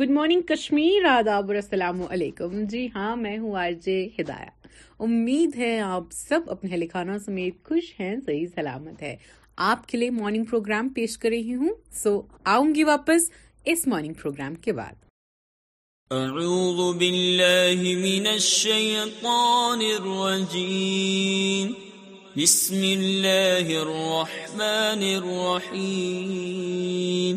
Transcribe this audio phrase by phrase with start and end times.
[0.00, 4.52] Good morning Kashmir آداب اور السلام علیکم جی ہاں میں ہوں آر جے ہدایہ
[5.04, 9.14] امید ہے آپ سب اپنے اہل سمیت خوش ہیں صحیح سلامت ہے
[9.70, 12.12] آپ کے لیے مارننگ پروگرام پیش کر رہی ہوں سو
[12.52, 13.22] آؤں گی واپس
[13.72, 14.96] اس مارننگ پروگرام کے بعد
[16.20, 21.66] اعوذ باللہ من الشیطان الرجیم
[22.40, 27.36] بسم اللہ الرحمن الرحیم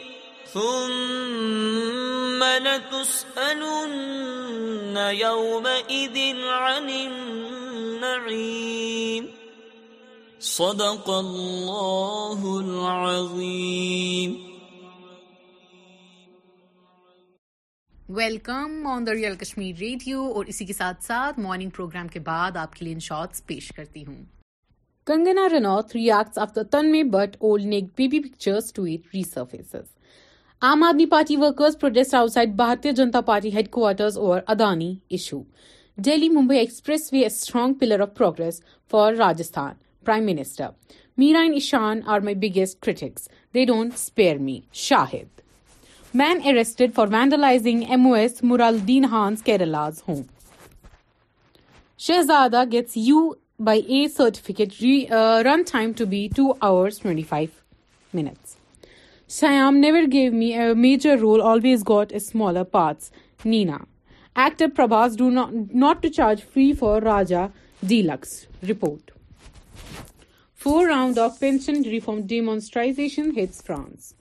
[18.10, 22.58] welcome on the real Kashmir radio اور اسی کے ساتھ ساتھ مارننگ پروگرام کے بعد
[22.64, 24.20] آپ کے لیے ان شارٹس پیش کرتی ہوں
[25.08, 28.84] کنگنا رنوت ری ایٹس آف د تن مے but old neck B B pictures to
[28.92, 29.88] at resources
[30.72, 35.42] Aam Aadmi Party workers protest outside Bharatiya Janata Party headquarters اور Adani issue
[36.08, 36.60] Delhi Mumbai
[37.14, 39.74] expressway a strong pillar of progress for Rajasthan
[40.06, 40.68] prime minister
[41.18, 45.42] میرا ایشان are my biggest critics they don't spare me Shahid
[46.18, 47.08] man arrested for
[47.40, 50.22] vandalising M O S Muraleedharan ہانز Kerala's home
[52.08, 52.54] Shahzad
[53.60, 53.82] by
[54.18, 54.82] اےکٹ
[55.46, 58.20] run time to be to our twenty five
[59.30, 63.78] Shyam never gave me major role always گلر parts Nina
[64.44, 67.46] at Abbas do not to charge free for Raja
[67.88, 68.34] deluxe
[68.68, 69.12] report
[70.64, 74.14] four round of pension reform demons hits France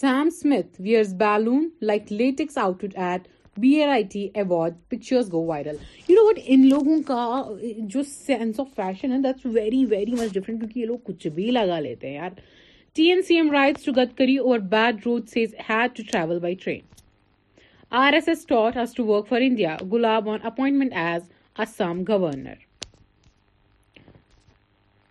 [0.00, 3.28] same سمیت wears balloon like let out put at
[3.60, 5.76] B R I T award pictures go viral
[6.08, 7.42] you know what ان لوگوں کا
[7.94, 11.50] جو sense of fashion ہے that's very very much different کیونکہ یہ لوگ کچھ بھی
[11.50, 12.30] لگا لیتے ہیں یار
[12.94, 16.54] T N C M rights to Gadkari اور bad road says head to travel by
[16.64, 16.80] train
[18.04, 21.30] R S S that has to work for India Gulab on appointment as
[21.66, 22.54] Assam governor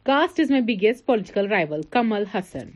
[0.06, 2.69] caste is my biggest political rule Kamal Haasan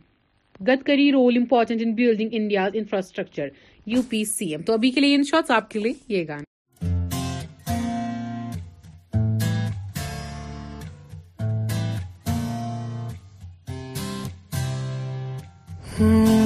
[0.67, 3.47] Gadkari role important in building India's infrastructure
[3.88, 6.44] U P C M تو ابھی کے لیے ان شاءٹس آپ کے لیے یہ گانا
[15.97, 16.44] Hmm.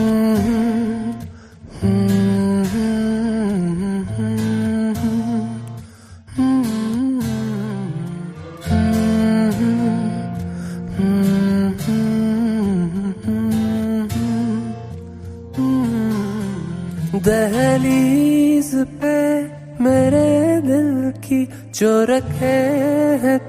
[22.19, 22.59] رکھے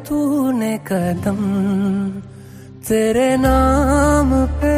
[0.09, 0.17] تو
[0.59, 1.41] نے قدم
[2.89, 4.75] تیرے نام پہ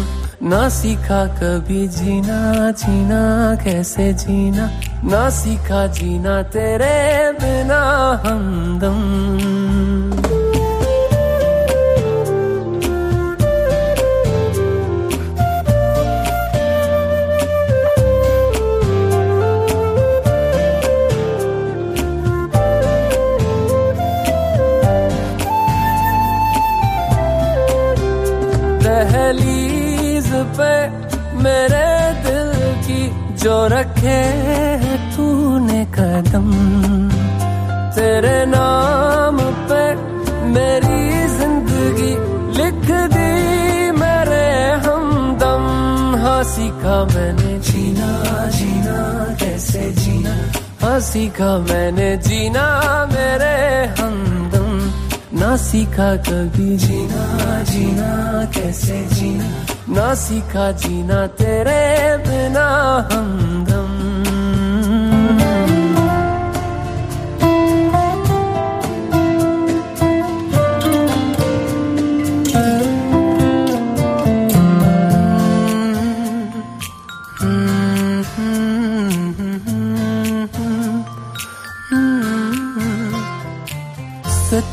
[0.50, 2.40] نہ سیکھا کبھی جینا
[2.84, 3.24] جینا
[3.64, 4.66] کیسے جینا
[5.10, 6.90] نہ سیکھا جینا تیرے
[7.62, 8.78] ہم
[30.56, 30.70] پہ
[31.42, 32.50] میرے دل
[32.86, 33.08] کی
[33.42, 34.20] جو رکھے
[38.12, 39.36] تیرے نام
[39.68, 39.82] پہ
[40.54, 42.10] میری زندگی
[42.58, 43.30] لکھ دی
[44.00, 44.48] میرے
[44.86, 45.62] ہمدم
[46.22, 48.08] ہاں سیکھا میں نے جینا
[48.58, 48.98] جینا
[49.40, 50.34] کیسے جینا
[50.82, 52.64] ہاں سیکھا میں نے جینا
[53.14, 53.58] میرے
[54.00, 54.70] ہمدم
[55.44, 57.24] نہ سیکھا کبھی جینا
[57.72, 58.12] جینا
[58.54, 59.48] کیسے جینا
[60.00, 61.82] نہ سیکھا جینا تیرے
[62.26, 62.68] بنا
[63.10, 63.26] ہم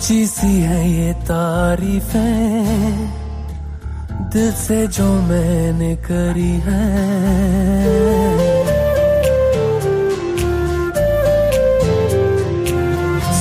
[0.01, 2.13] سچی سی ہے یہ تعریف
[4.33, 6.87] دل سے جو میں نے کری ہے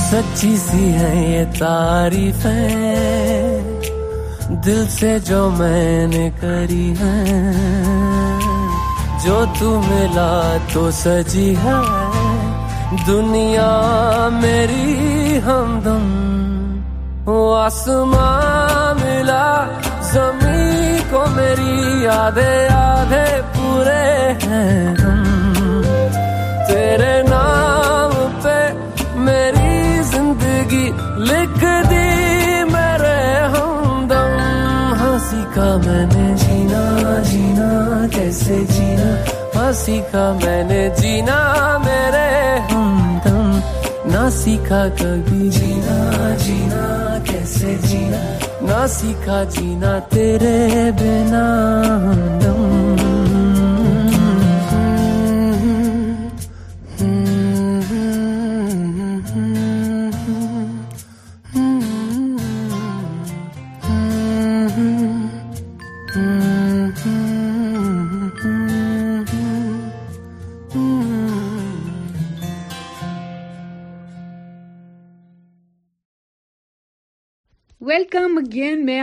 [0.09, 2.45] سچی سی ہے یہ تعریف
[4.65, 7.23] دل سے جو میں نے کری ہے
[9.25, 10.41] جو تم ملا
[10.73, 11.79] تو سجی ہے
[13.07, 13.71] دنیا
[14.41, 14.97] میری
[15.45, 16.18] ہمدم
[17.29, 19.51] آسمان ملا
[20.11, 22.37] زمین کو میری یاد
[22.73, 24.93] آدھے پورے ہے
[26.67, 28.11] تیرے نام
[28.43, 28.57] پہ
[29.25, 30.85] میری زندگی
[31.29, 32.05] لکھ دی
[32.73, 33.21] میرے
[33.57, 34.37] ہمدم
[35.01, 36.85] ہنسی کا میں نے جینا
[37.31, 37.71] جینا
[38.13, 39.11] کیسے جینا
[39.55, 41.37] ہنسی کا میں نے جینا
[41.85, 42.29] میرے
[42.71, 43.59] ہمدم
[44.13, 45.99] نہ سیکھا کبھی جینا
[46.45, 46.98] جینا
[47.51, 48.21] کیسے جینا
[48.67, 50.57] نہ سیکھا جینا تیرے
[50.99, 51.45] بنا
[52.43, 53.08] دم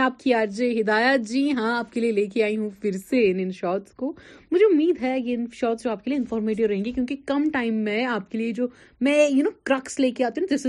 [0.07, 0.33] آپ کی
[0.79, 3.49] ہدایت جی ہاں آپ کے لے کے آئی ہوں پھر سے ان ان
[4.01, 4.07] کو
[4.51, 6.91] مجھے امید ہے ان ان جو جو آپ آپ کے کے کے انفارمیٹیو رہیں گے
[6.97, 8.01] کیونکہ کم ٹائم میں
[9.01, 10.65] میں نو کرکس لے ہےشمات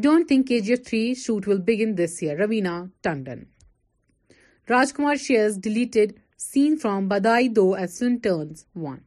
[0.00, 2.34] I don't think KGF 3 shoot will begin this year.
[2.34, 3.40] Ravina Tandon.
[4.66, 9.02] Rajkumar shares deleted scene from Badai Do as film turns 1.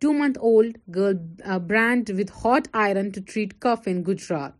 [0.00, 1.12] 2-month-old girl
[1.44, 4.54] uh, brand with hot iron to treat cough in Gujarat.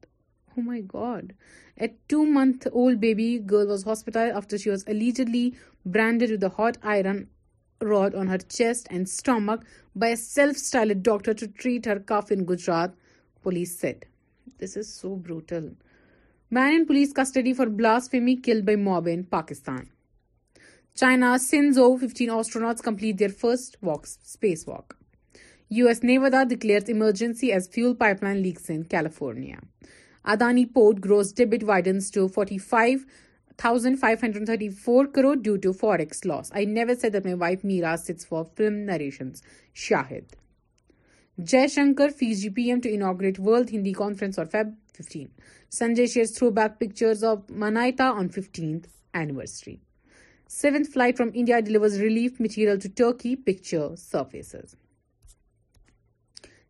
[0.59, 1.33] Oh my god.
[1.81, 5.55] A 2-month-old baby girl was hospitalized after she was allegedly
[5.87, 7.29] branded with a hot iron
[7.81, 9.65] rod on her chest and stomach
[9.97, 12.93] by a self-styled doctor to treat her cough in Gujarat,
[13.43, 13.97] police said.
[14.57, 15.73] This is so brutal.
[16.51, 19.91] Man in police custody for blasphemy, killed by mob in Pakistan.
[20.95, 24.97] China's Shenzhou, 15 astronauts complete their first spacewalk.
[25.69, 29.59] US Nevada declares emergency as fuel pipeline leaks in California.
[30.27, 36.51] Adani Port gross debit widens to 45,534 crore due to forex loss.
[36.55, 39.43] I never said that my wife Meera sits for film narrations.
[39.75, 40.29] Shahid.
[41.41, 45.31] Jayashankar fees GPM to inaugurate World Hindi Conference on Feb 15.
[45.71, 49.81] Sanjay shares throwback pictures of Manaita on 15th anniversary.
[50.49, 54.77] Seventh flight from India delivers relief material to Turkey, picture surfaces.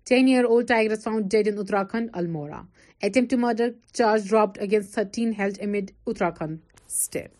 [0.04, 2.66] 10-year-old tigress found dead in Uttarakhand, Almora.
[3.00, 7.30] Attempt to murder charge dropped against 13 held amid Uttarakhand stiff.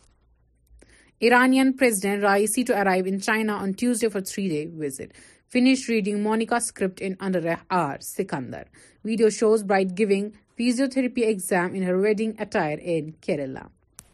[1.20, 5.12] Iranian President Raisi to arrive in China on Tuesday for a 3-day visit.
[5.52, 8.62] Finish reading Monica script in under R Sikandar
[9.04, 13.62] video shows bride giving physio therapy exam in her wedding attire in Kerala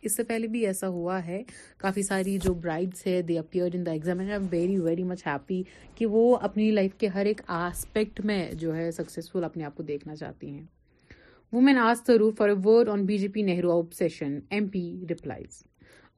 [0.07, 1.43] اس سے پہلے بھی ایسا ہوا ہے
[1.79, 5.27] کافی ساری جو brides ہے they appear in the exam I am very very much
[5.27, 5.63] happy
[5.95, 9.83] کہ وہ اپنی لائف کے ہر ایک آسپیکٹ میں جو ہے سکسیزفل اپنے آپ کو
[9.93, 10.63] دیکھنا چاہتی ہیں
[11.53, 15.63] women as through for a word on B J P Nehru obsession M P replies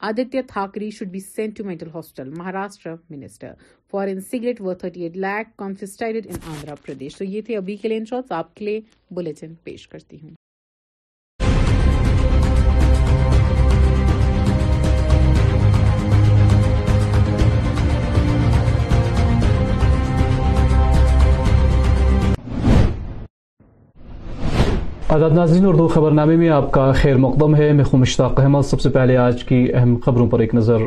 [0.06, 3.52] Aaditya Thackeray should be sent to mental hostel Maharashtra minister
[3.90, 7.88] foreign cigarette و thirty eight lakh confiscated in Andhra Pradesh تو یہ تھے ابھی کے
[7.88, 8.80] لیے ان shorts آپ کے لیے
[9.14, 10.30] بلٹن پیش کرتی ہوں
[25.14, 28.62] آزاد ناظرین اردو خبر نامے میں آپ کا خیر مقدم ہے میں خوں مشتاق احمد
[28.70, 30.80] سب سے پہلے آج کی اہم خبروں پر ایک نظر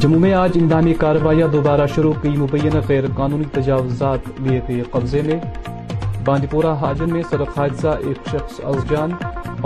[0.00, 5.20] جموں میں آج اندامی کارروائیاں دوبارہ شروع کی مبینہ غیر قانونی تجاوزات لیے گئے قبضے
[5.26, 5.36] میں
[6.24, 9.12] باندی پورہ حاجن میں صدق حادثہ ایک شخص جان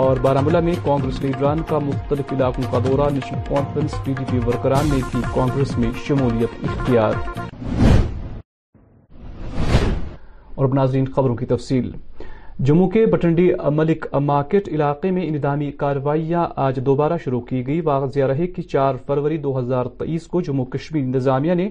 [0.05, 4.37] اور بارہ میں کانگریس لیڈران کا مختلف علاقوں کا دورہ national conference P D P
[4.47, 7.13] ورکران نے کی کانگریس میں شمولیت اختیار
[10.55, 11.91] اور خبروں کی تفصیل
[12.67, 18.27] جموں کے بٹنڈی ملک مارکیٹ علاقے میں اندامی کارروائیاں آج دوبارہ شروع کی گئی واضح
[18.31, 21.67] رہے کہ چار فروری دو ہزار تیئیس کو جموں کشمیر انتظامیہ نے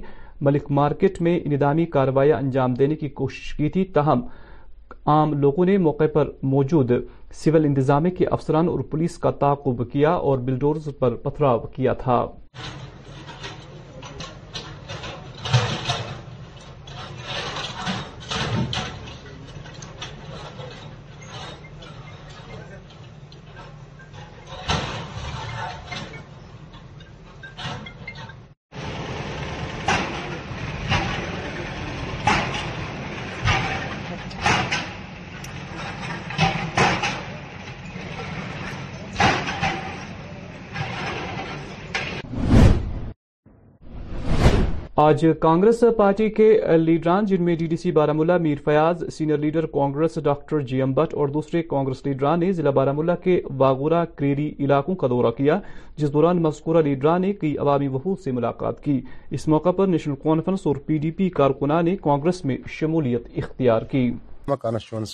[0.48, 4.22] ملک مارکیٹ میں اندامی کارروائیاں انجام دینے کی کوشش کی تھی تاہم
[5.14, 6.90] عام لوگوں نے موقع پر موجود
[7.44, 12.24] سول انتظامیہ کے افسران اور پولیس کا تعقب کیا اور بلڈورز پر پتھراو کیا تھا
[45.02, 46.46] آج کانگریس پارٹی کے
[46.78, 50.92] لیڈران جن میں D D C Baramulla Mir Fayaz senior leader Congress doctor G M
[50.94, 55.58] Bhat اور دوسرے کانگریس لیڈران نے ضلع بارمولہ کے واغورہ کریری علاقوں کا دورہ کیا
[55.98, 59.00] جس دوران مذکورہ لیڈران نے کئی عوامی وفود سے ملاقات کی
[59.38, 63.82] اس موقع پر نیشنل کانفرنس اور پی ڈی پی کارکنان نے کانگریس میں شمولیت اختیار
[63.90, 64.08] کی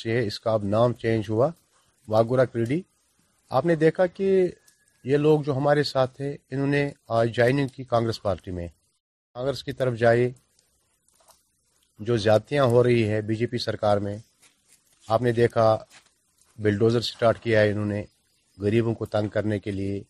[0.06, 1.50] ہے اس کا اب نام چینج ہوا
[3.58, 4.32] آپ نے دیکھا کہ
[5.12, 6.88] یہ لوگ جو ہمارے ساتھ انہوں نے
[7.76, 7.84] کی
[8.22, 8.68] پارٹی میں
[9.36, 10.28] کانگریس کی طرف جائیے
[12.08, 14.16] جو زیادتیاں ہو رہی ہے بی جے پی سرکار میں
[15.14, 15.66] آپ نے دیکھا
[16.64, 18.02] بلڈوزر سٹارٹ کیا ہے انہوں نے
[18.60, 20.02] غریبوں کو تنگ کرنے کے لیے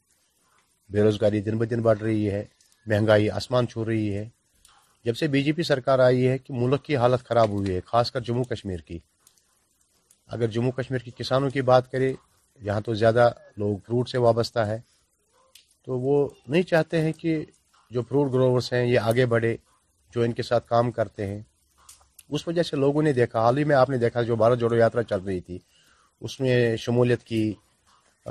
[1.03, 2.45] روزگاری دن بدن بڑھ رہی ہے
[2.91, 4.25] مہنگائی آسمان چھو رہی ہے
[5.05, 7.81] جب سے بی جے پی سرکار آئی ہے کہ ملک کی حالت خراب ہوئی ہے
[7.87, 8.99] خاص کر جموں کشمیر کی
[10.37, 12.13] اگر جموں کشمیر کی کسانوں کی بات کرے
[12.69, 13.31] یہاں تو زیادہ
[13.61, 14.79] لوگ فروٹ سے وابستہ ہے
[15.87, 16.17] تو وہ
[16.49, 17.37] نہیں چاہتے ہیں کہ
[17.93, 19.57] جو فروٹ گروورس ہیں یہ آگے بڑھے
[20.15, 21.41] جو ان کے ساتھ کام کرتے ہیں
[22.35, 24.77] اس وجہ سے لوگوں نے دیکھا حال ہی میں آپ نے دیکھا جو بھارت جوڑو
[24.77, 25.59] یاترا چل رہی تھی
[26.25, 27.43] اس میں شمولیت کی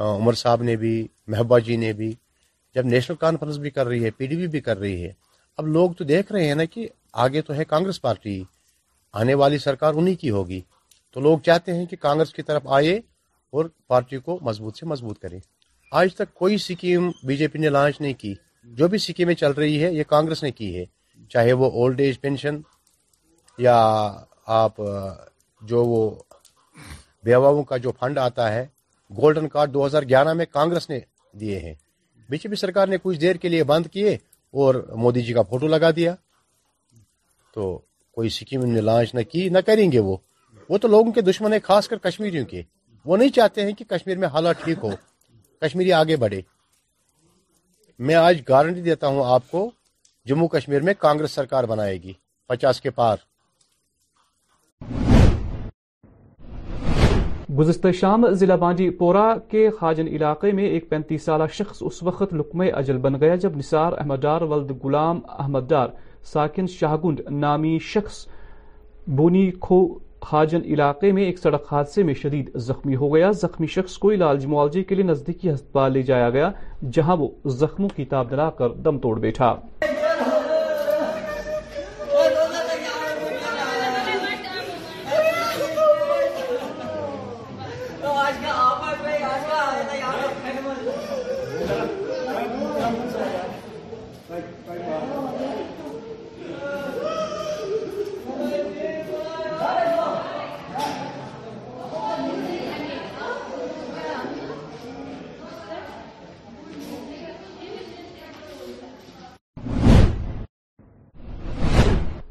[0.06, 0.94] عمر صاحب نے بھی
[1.28, 2.12] محبہ جی نے بھی
[2.76, 5.12] جب نیشنل کانفرنس بھی کر رہی ہے پی ڈی پی بھی کر رہی ہے
[5.58, 6.88] اب لوگ تو دیکھ رہے ہیں نا کہ
[7.26, 8.42] آگے تو ہے کانگریس پارٹی
[9.20, 10.60] آنے والی سرکار انہی کی ہوگی
[11.14, 12.96] تو لوگ چاہتے ہیں کہ کانگریس کی طرف آئے
[13.56, 15.40] اور پارٹی کو مضبوط سے مضبوط کرے
[16.00, 18.34] آج تک کوئی سکیم بی جے پی نے لانچ نہیں کی
[18.78, 20.84] جو بھی میں چل رہی ہے یہ کانگریس نے کی ہے
[21.30, 22.56] چاہے وہ اولڈ ایج پینشن
[23.58, 23.76] یا
[24.62, 24.78] آپ
[25.68, 26.10] جو وہ
[27.26, 28.66] بیواؤں کا جو فنڈ آتا ہے
[29.18, 31.00] گولڈن کارڈ دو ہزار گیارہ میں کانگریس نے
[31.40, 31.74] دیے ہیں
[32.30, 34.14] بی جے پی سرکار نے کچھ دیر کے لیے بند کیے
[34.62, 36.16] اور مودی جی کا فوٹو لگا دیا
[37.54, 37.78] تو
[38.16, 40.16] کوئی سکیم نے لانچ نہ کی نہ کریں گے وہ
[40.70, 42.62] وہ تو لوگوں کے دشمن ہیں خاص کر کشمیریوں کے
[43.06, 44.90] وہ نہیں چاہتے ہیں کہ کشمیر میں حالات ٹھیک ہو
[45.62, 46.42] کشمیری آگے بڑھے
[48.08, 49.70] میں آج گارنٹی دیتا ہوں آپ کو
[50.28, 50.94] جموں کشمیر میں
[51.30, 52.12] سرکار بنائے گی
[52.48, 53.18] پچاس کے پار
[57.58, 62.34] گزشتہ شام ضلع بانڈی پورا کے خاجن علاقے میں ایک پینتیس سالہ شخص اس وقت
[62.34, 65.90] لقم اجل بن گیا جب نثار احمد ڈار ولد غلام احمد ڈار
[66.34, 68.26] ساکن شاہگنڈ نامی شخص
[69.16, 69.80] بونی کھو
[70.30, 74.46] خاجن علاقے میں ایک سڑک حادثے میں شدید زخمی ہو گیا زخمی شخص کو علاج
[74.54, 76.50] معالجے کے لیے نزدیکی ہسپتال لے جایا گیا
[76.96, 77.28] جہاں وہ
[77.62, 79.56] زخموں کی تاب دلا کر دم توڑ بیٹھا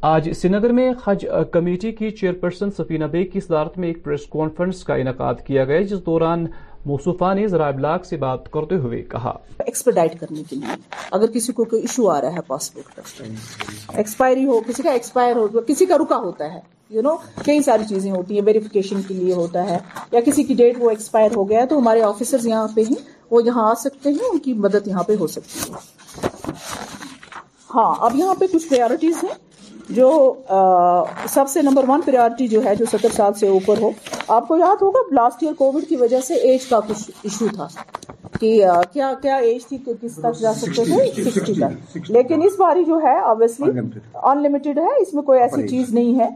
[0.06, 4.82] آج سنگر میں حج کمیٹی کی چیئرپرسن سفینہ بیگ کی صدارت میں ایک پریس کانفرنس
[4.84, 6.44] کا انعقاد کیا گیا جس دوران
[6.86, 9.32] موسفا نے ذرائع ابلاغ سے بات کرتے ہوئے کہا
[9.64, 10.74] ایکسپرڈائٹ کرنے کے لیے
[11.18, 15.36] اگر کسی کو کوئی ایشو آ رہا ہے پاسپورٹ کا ایکسپائری ہو کسی کا ایکسپائر
[15.36, 16.60] ہو کسی کا رکا ہوتا ہے
[16.96, 19.78] یو نو کئی ساری چیزیں ہوتی ہیں ویریفیکیشن کے لیے ہوتا ہے
[20.12, 22.94] یا کسی کی ڈیٹ وہ ایکسپائر ہو گیا ہے تو ہمارے آفیسر یہاں پہ ہی
[23.30, 26.52] وہ یہاں آ سکتے ہیں ان کی مدد یہاں پہ ہو سکتی ہے
[27.74, 29.32] ہاں اب یہاں پہ کچھ پرائرٹیز ہیں
[29.90, 30.06] جو
[31.28, 33.90] سب سے نمبر ون پریارٹی جو ہے جو ستر سال سے اوپر ہو
[34.36, 37.66] آپ کو یاد ہوگا لاسٹ ایئر کووڈ کی وجہ سے ایج کا کچھ ایشو تھا
[38.40, 38.52] کہ
[38.92, 41.54] کیا کیا ایج تھی کس تک جا سکتے تھے سکسٹی
[42.00, 43.16] تک لیکن اس باری جو ہے
[43.52, 46.28] ان لمیٹڈ ہے اس میں کوئی ایسی چیز نہیں ہے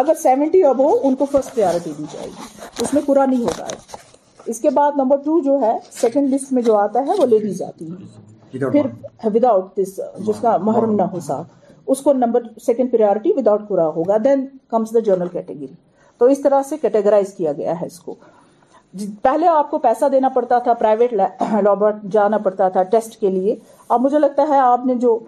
[0.00, 3.42] اگر سیونٹی اب ہو ان کو فرسٹ پریارٹی دی جائے گی اس میں پورا نہیں
[3.42, 4.10] ہوتا ہے
[4.50, 7.62] اس کے بعد نمبر ٹو جو ہے سیکنڈ لسٹ میں جو آتا ہے وہ لیڈیز
[7.62, 8.86] آتی ہیں پھر
[9.34, 11.60] وداؤٹ دس جس کا محرم نہ ہو ساتھ
[11.90, 15.66] اس کو نمبر سیکنڈ پریورٹی وداؤٹ کورا ہوگا then comes the general category
[16.18, 18.14] تو اس طرح سے کیٹیگرائز کیا گیا ہے اس کو
[18.92, 21.12] جی، پہلے آپ کو پیسہ دینا پڑتا تھا پرائیویٹ
[21.64, 23.54] لابرٹ جانا پڑتا تھا ٹیسٹ کے لیے
[23.96, 25.18] اب مجھے لگتا ہے آپ نے جو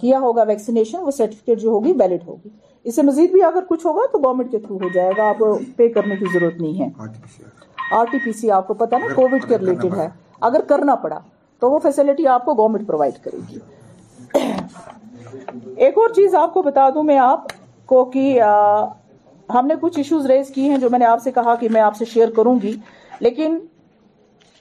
[0.00, 2.48] کیا ہوگا ویکسینیشن وہ سرٹیفکیٹ جو ہوگی ویلڈ ہوگی
[2.84, 5.38] اس سے مزید بھی اگر کچھ ہوگا تو گورنمنٹ کے تھرو ہو جائے گا آپ
[5.38, 6.88] کو پے کرنے کی ضرورت نہیں ہے
[7.98, 10.08] آرٹی پی سی آپ کو پتا نا کووڈ کے ریلیٹڈ ہے
[10.48, 11.18] اگر کرنا پڑا
[11.60, 13.58] تو وہ فیسلٹی آپ کو گورنمنٹ پرووائڈ کرے گی
[15.76, 17.52] ایک اور چیز آپ کو بتا دوں میں آپ
[17.88, 18.40] کو کہ
[19.54, 21.80] ہم نے کچھ ایشوز ریز کی ہیں جو میں نے آپ سے کہا کہ میں
[21.80, 22.72] آپ سے شیئر کروں گی
[23.20, 23.58] لیکن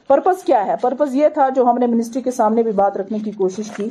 [0.07, 3.17] پرپز کیا ہے پرپز یہ تھا جو ہم نے منسٹری کے سامنے بھی بات رکھنے
[3.25, 3.88] کی کوشش کی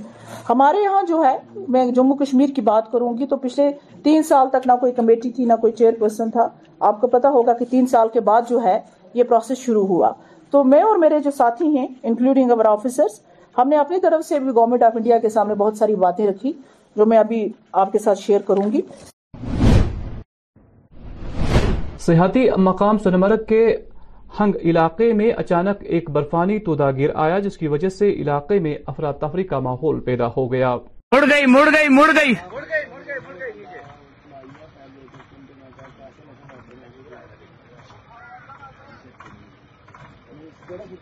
[0.49, 1.37] ہمارے یہاں جو ہے
[1.77, 3.71] میں جموں کشمیر کی بات کروں گی تو پچھلے
[4.05, 6.49] تین سال تک نہ کوئی کمیٹی تھی نہ کوئی چیئر پرسن تھا
[6.89, 8.79] آپ کو پتا ہوگا کہ تین سال کے بعد جو ہے
[9.15, 10.13] یہ پروسیس شروع ہوا
[10.51, 13.21] تو میں اور میرے جو ساتھی ہیں انکلوڈنگ اور آفیسرس
[13.59, 16.53] ہم نے اپنی طرف سے بھی گورنمنٹ آف انڈیا کے سامنے بہت ساری باتیں رکھی
[16.97, 17.47] جو میں ابھی
[17.83, 18.81] آپ کے ساتھ شیئر کروں گی
[22.07, 23.65] سیاحتی مقام سنمرگ کے
[24.39, 28.77] ہنگ علاقے میں اچانک ایک برفانی تودا گر آیا جس کی وجہ سے علاقے میں
[28.93, 30.75] افراتفری کا ماحول پیدا ہو گیا
[31.15, 31.23] مڑ
[31.57, 32.33] مڑ مڑ گئی
[40.69, 40.97] گئی گئی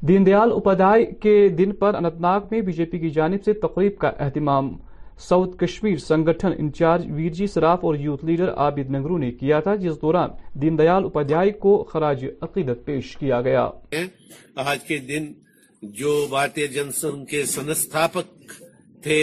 [0.00, 4.08] دیندیال اپادھیائے کے دن پر انتناگ میں بی جے پی کی جانب سے تقریب کا
[4.18, 4.74] اہتمام
[5.28, 9.74] ساؤتھ کشمیر سنگٹھن انچارج ویر جی سراف اور یوتھ لیڈر عابد نگرو نے کیا تھا
[9.82, 10.30] جس دوران
[10.62, 13.68] دین دیال دیا کو خراج عقیدت پیش کیا گیا
[14.66, 15.32] آج کے دن
[15.98, 18.52] جو بھارتی جنس کے سنستھاپک
[19.02, 19.20] تھے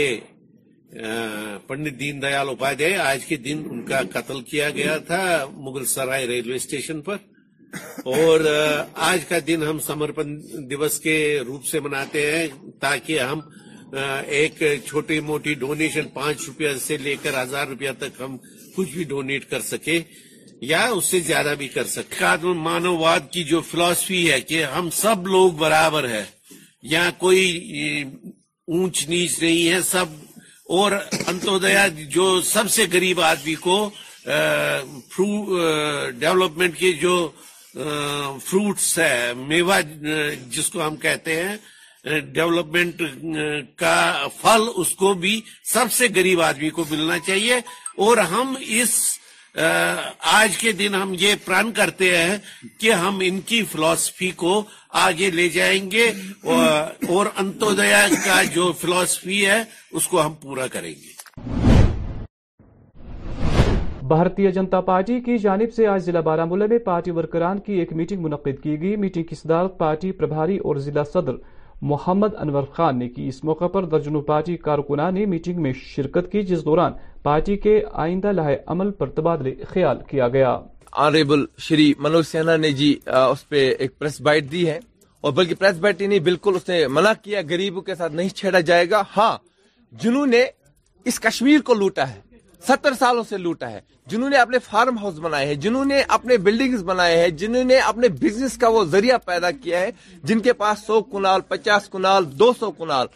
[1.68, 2.48] پنڈت دین دیال
[2.80, 5.24] دیا آج کے دن ان کا قتل کیا گیا تھا
[5.56, 7.16] مغل سرائے ریلوے اسٹیشن پر
[8.04, 8.40] اور
[9.10, 10.36] آج کا دن ہم سمرپن
[10.70, 12.48] دیوس کے روپ سے مناتے ہیں
[12.80, 13.40] تاکہ ہم
[13.94, 18.36] ایک چھوٹی موٹی ڈونیشن پانچ روپیہ سے لے کر ہزار روپیہ تک ہم
[18.76, 20.00] کچھ بھی ڈونیٹ کر سکے
[20.72, 24.90] یا اس سے زیادہ بھی کر سکے مانو مانواد کی جو فلوسفی ہے کہ ہم
[24.96, 26.24] سب لوگ برابر ہے
[26.92, 28.04] یا کوئی
[28.72, 30.10] اونچ نیچ نہیں ہے سب
[30.78, 30.92] اور
[31.28, 33.78] انتودیا جو سب سے غریب آدمی کو
[36.20, 37.30] ڈیولپمنٹ کے جو
[38.44, 39.80] فروٹس ہے میوہ
[40.56, 41.56] جس کو ہم کہتے ہیں
[42.34, 43.02] ڈیولپمنٹ
[43.80, 43.96] کا
[44.42, 45.40] پھل اس کو بھی
[45.74, 47.56] سب سے گریب آدمی کو ملنا چاہیے
[48.06, 48.90] اور ہم اس
[50.36, 52.38] آج کے دن ہم یہ پران کرتے ہیں
[52.80, 54.62] کہ ہم ان کی فلوسفی کو
[55.06, 56.10] آگے لے جائیں گے
[57.16, 59.64] اور انتودیا کا جو فلوسفی ہے
[60.00, 61.10] اس کو ہم پورا کریں گے
[64.08, 68.22] بھارتی جنتا پارٹی کی جانب سے آج ضلع بارہملہ میں پارٹی ورکران کی ایک میٹنگ
[68.24, 71.36] منعقد کی گئی میٹنگ کی صدارت پارٹی پرباری اور ضلع صدر
[71.90, 76.32] محمد انور خان نے کی اس موقع پر درجنوں پارٹی کارکنان نے میٹنگ میں شرکت
[76.32, 80.58] کی جس دوران پارٹی کے آئندہ لاہے عمل پر تبادلے خیال کیا گیا
[81.06, 82.94] آنریبل شری منوج سینا نے جی
[83.30, 84.80] اس پہ ایک پریس بائٹ دی ہے
[85.24, 86.54] اور بلکہ پریس نہیں بالکل
[86.90, 89.36] منع کیا گریبوں کے ساتھ نہیں چھیڑا جائے گا ہاں
[90.04, 90.44] جنہوں نے
[91.12, 92.20] اس کشمیر کو لوٹا ہے
[92.68, 96.38] ستر سالوں سے لوٹا ہے جنہوں نے اپنے فارم ہاؤس بنائے ہیں جنہوں نے اپنے
[96.48, 99.90] بلڈنگز بنائے ہیں جنہوں نے اپنے بزنس کا وہ ذریعہ پیدا کیا ہے
[100.28, 103.08] جن کے پاس سو کنال پچاس کنال دو سو کنال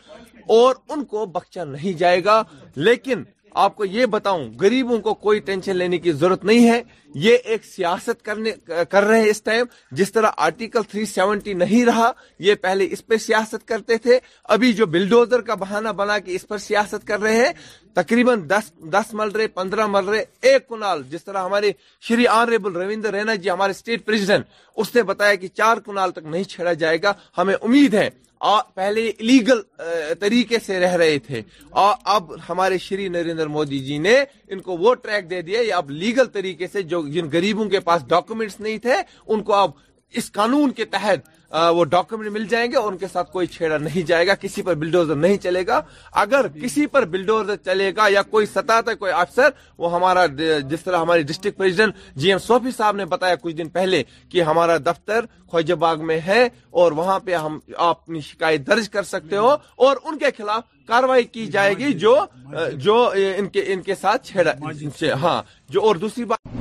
[0.58, 2.42] اور ان کو بخشا نہیں جائے گا
[2.88, 3.24] لیکن
[3.64, 6.82] آپ کو یہ بتاؤں گریبوں کو کوئی ٹینشن لینے کی ضرورت نہیں ہے
[7.26, 8.26] یہ ایک سیاست
[8.92, 9.66] کر رہے ہیں اس ٹائم
[9.98, 12.12] جس طرح آرٹیکل 370 نہیں رہا
[12.48, 14.20] یہ پہلے اس پہ سیاست کرتے تھے
[14.56, 17.54] ابھی جو بلڈوزر کا بہانہ بنا کے اس پر سیاست کر رہے ہیں
[18.02, 21.72] تقریباً دس مل رہے پندرہ مل رہے ایک کنال جس طرح ہمارے
[22.08, 24.46] شری آنریبل رویندر رینا جی ہمارے اسٹیٹ پریزیڈنٹ
[24.82, 28.10] اس نے بتایا کہ چار کنال تک نہیں چھیڑا جائے گا ہمیں امید ہے
[28.76, 29.62] پہلے لیگل
[30.20, 31.42] طریقے سے رہ رہے تھے
[32.16, 34.16] اب ہمارے شری نریندر مودی جی نے
[34.48, 38.06] ان کو وہ ٹریک دے دیا اب لیگل طریقے سے جو جن غریبوں کے پاس
[38.10, 38.96] ڈاکومنٹس نہیں تھے
[39.28, 39.72] ان کو اب
[40.20, 41.30] اس قانون کے تحت
[41.76, 44.62] وہ ڈاکومنٹ مل جائیں گے اور ان کے ساتھ کوئی چھیڑا نہیں جائے گا کسی
[44.64, 45.80] پر بلڈوزر نہیں چلے گا
[46.24, 50.26] اگر کسی پر بلڈوزر چلے گا یا کوئی سطح تک کوئی افسر وہ ہمارا
[50.70, 51.24] جس طرح ہماری
[51.58, 56.06] پریزیڈنٹ جی ایم سوفی صاحب نے بتایا کچھ دن پہلے کہ ہمارا دفتر خواجہ باغ
[56.08, 56.44] میں ہے
[56.80, 60.64] اور وہاں پہ ہم آپ اپنی شکایت درج کر سکتے ہو اور ان کے خلاف
[60.88, 62.98] کاروائی کی جائے گی جو
[63.72, 64.52] ان کے ساتھ چھیڑا
[65.22, 65.42] ہاں
[65.74, 66.55] جو اور دوسری بات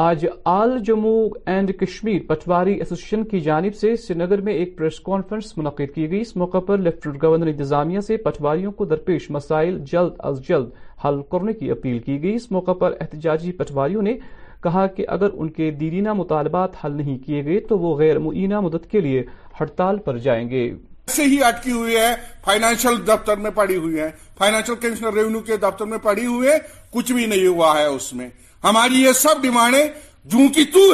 [0.00, 1.14] آج all Jammu
[1.50, 6.08] and Kashmir Patwari association کی جانب سے سری نگر میں ایک پریس کانفرنس منعقد کی
[6.10, 10.70] گئی اس موقع پر لیفٹنٹ گورنر انتظامیہ سے پٹواریوں کو درپیش مسائل جلد از جلد
[11.04, 14.16] حل کرنے کی اپیل کی گئی اس موقع پر احتجاجی پٹواریوں نے
[14.62, 18.60] کہا کہ اگر ان کے دیرینہ مطالبات حل نہیں کیے گئے تو وہ غیر معینہ
[18.68, 19.22] مدد کے لیے
[19.60, 20.70] ہڑتال پر جائیں گے
[21.18, 22.12] ہی اٹکی ہوئی ہے
[22.44, 26.56] فائنانشل دفتر میں پڑی ہوئی ہے فائنانشل کمشنر ریونیو کے دفتر میں پڑی ہوئی ہے
[26.94, 28.28] کچھ بھی نہیں ہوا ہے اس میں
[28.64, 29.84] ہماری یہ سب ڈیمانڈیں
[30.32, 30.92] جوں کی تو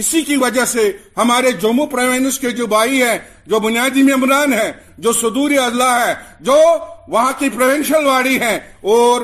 [0.00, 3.18] اسی کی وجہ سے ہمارے جموں پروینس کے جو بھائی ہیں
[3.50, 4.70] جو بنیادی ممبران ہیں
[5.04, 6.14] جو صدور اضلاع ہے
[6.48, 6.56] جو
[7.10, 8.56] وہاں کی پروینشل واڑی ہیں
[8.94, 9.20] اور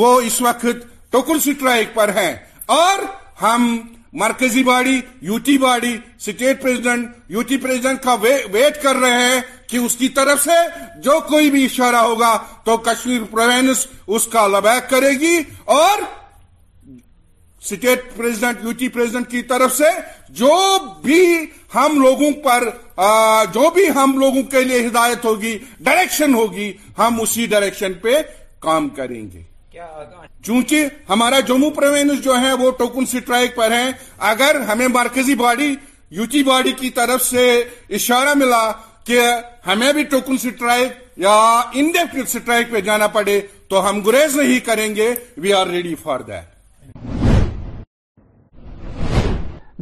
[0.00, 0.66] وہ اس وقت
[1.12, 2.32] ٹوکل سٹرائک پر ہیں
[2.78, 3.02] اور
[3.42, 3.66] ہم
[4.24, 4.98] مرکزی باڑی
[5.28, 8.14] یوٹی واڑی اسٹیٹ پریزیڈنٹ کا
[8.52, 10.58] ویٹ کر رہے ہیں کہ اس کی طرف سے
[11.04, 15.36] جو کوئی بھی اشارہ ہوگا تو کشمیر پروینس اس کا لبیک کرے گی
[15.78, 16.02] اور
[17.68, 19.84] اسٹیٹ پریزیڈنٹ یوٹی پریزیڈنٹ کی طرف سے
[20.40, 20.52] جو
[21.02, 21.20] بھی
[21.74, 22.68] ہم لوگوں پر
[23.54, 28.20] جو بھی ہم لوگوں کے لیے ہدایت ہوگی ڈائریکشن ہوگی ہم اسی ڈائریکشن پہ
[28.66, 29.42] کام کریں گے
[30.46, 33.90] چونکہ ہمارا جموں پروینس جو ہے وہ ٹوکن سٹرائک پر ہیں
[34.32, 35.74] اگر ہمیں مرکزی باڈی
[36.18, 37.50] یوٹی باڈی کی طرف سے
[37.98, 38.64] اشارہ ملا
[39.06, 39.20] کہ
[39.66, 41.34] ہمیں بھی ٹوکن سٹرائک یا
[41.82, 46.20] انڈیپ سٹرائک پہ جانا پڑے تو ہم گریز نہیں کریں گے we are ready for
[46.30, 46.52] that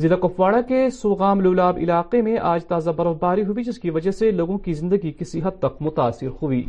[0.01, 4.31] ضلع کپواڑہ کے سوغام لولاب علاقے میں آج تازہ برفباری ہوئی جس کی وجہ سے
[4.31, 6.65] لوگوں کی زندگی کسی حد تک متاثر ہوئی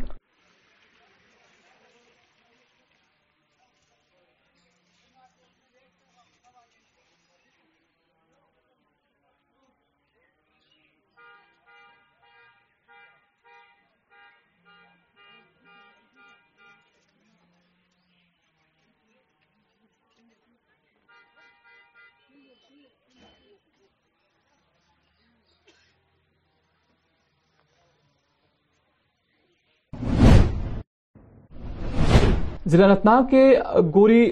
[32.78, 33.44] ضلع انتناگ کے
[33.96, 34.24] گوری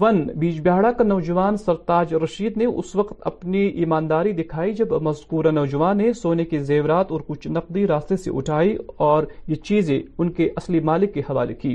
[0.00, 5.50] ون بیج بہاڑا کا نوجوان سرتاج رشید نے اس وقت اپنی ایمانداری دکھائی جب مذکورہ
[5.50, 8.74] نوجوان نے سونے کے زیورات اور کچھ نقدی راستے سے اٹھائی
[9.08, 11.74] اور یہ چیزیں ان کے اصلی مالک کے حوالے کی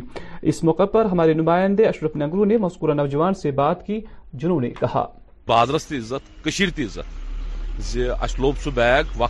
[0.51, 3.99] اس موقع پر ہمارے نمائندے اشرف نگرو نے مذکورہ نوجوان سے بات کی
[4.43, 5.05] جنہوں نے کہا
[5.61, 6.73] عزت عزت
[8.77, 9.21] بیگ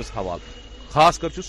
[0.00, 0.12] اس
[0.92, 1.40] خاص کر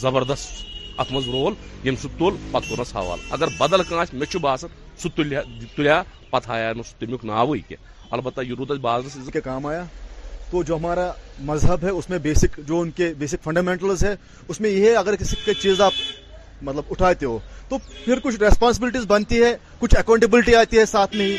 [0.00, 0.69] زبردست
[1.00, 1.54] ات من رول
[1.86, 3.82] یم سہ تل پہ کورنس حوالہ اگر بدل
[4.12, 4.70] مے باسان
[5.02, 7.76] سہ تلیا پہ ہایا نا سمیک کی
[8.16, 9.84] البتہ یہ روز بازرس بازر کام آیا
[10.50, 11.10] تو جو ہمارا
[11.50, 14.14] مذہب ہے اس میں بیسک جو ان کے بیسک فنڈامینٹلز ہے
[14.48, 16.00] اس میں یہ ہے اگر کسی چیز آپ
[16.68, 21.26] مطلب اٹھاتے ہو تو پھر کچھ ریسپانسبلٹیز بنتی ہے کچھ اکاؤنٹیبلٹی آتی ہے ساتھ میں
[21.26, 21.36] ہی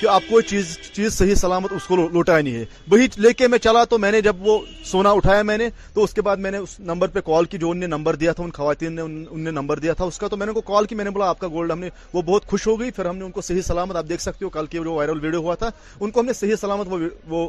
[0.00, 0.78] کہ آپ کو چیز
[1.12, 4.36] صحیح سلامت اس کو لوٹانی ہے وہی لے کے میں چلا تو میں نے جب
[4.48, 4.58] وہ
[4.90, 7.58] سونا اٹھایا میں نے تو اس کے بعد میں نے اس نمبر پہ کال کی
[7.64, 8.98] جو ان نے دیا تھا ان خواتین
[9.44, 11.10] نے نمبر دیا تھا اس کا تو میں نے ان کو کال کی میں نے
[11.16, 13.30] بولا آپ کا گولڈ ہم نے وہ بہت خوش ہو گئی پھر ہم نے ان
[13.32, 16.10] کو صحیح سلامت آپ دیکھ سکتے ہو کل کی جو وائرل ویڈیو ہوا تھا ان
[16.10, 16.88] کو ہم نے صحیح سلامت
[17.28, 17.48] وہ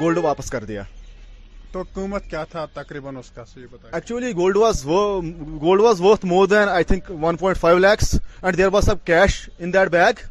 [0.00, 0.82] گولڈ واپس کر دیا
[1.72, 3.44] تو قیمت کیا تھا تقریباً اس کا
[3.92, 8.88] actually gold was gold more then I think one point five lakhs and there was
[8.90, 10.30] اب cash in that bag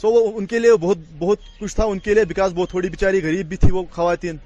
[0.00, 3.56] so وہ وہ ان ان کے کے بہت بہت کچھ تھا تھوڑی بیچاری غریب بھی
[3.62, 4.36] تھی خواتین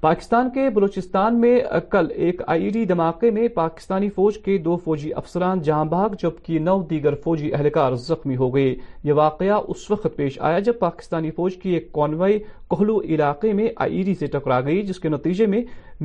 [0.00, 1.56] پاکستان کے بلوچستان میں
[1.90, 6.14] کل ایک آئی ای ڈی دھماکے میں پاکستانی فوج کے دو فوجی افسران جہاں بھاگ
[6.22, 10.78] جبکہ نو دیگر فوجی اہلکار زخمی ہو گئے یہ واقعہ اس وقت پیش آیا جب
[10.78, 12.38] پاکستانی فوج کی ایک کونوائی
[12.68, 15.62] کوہلو علاقے میں آئی ای ڈی سے ٹکرا گئی جس کے نتیجے میں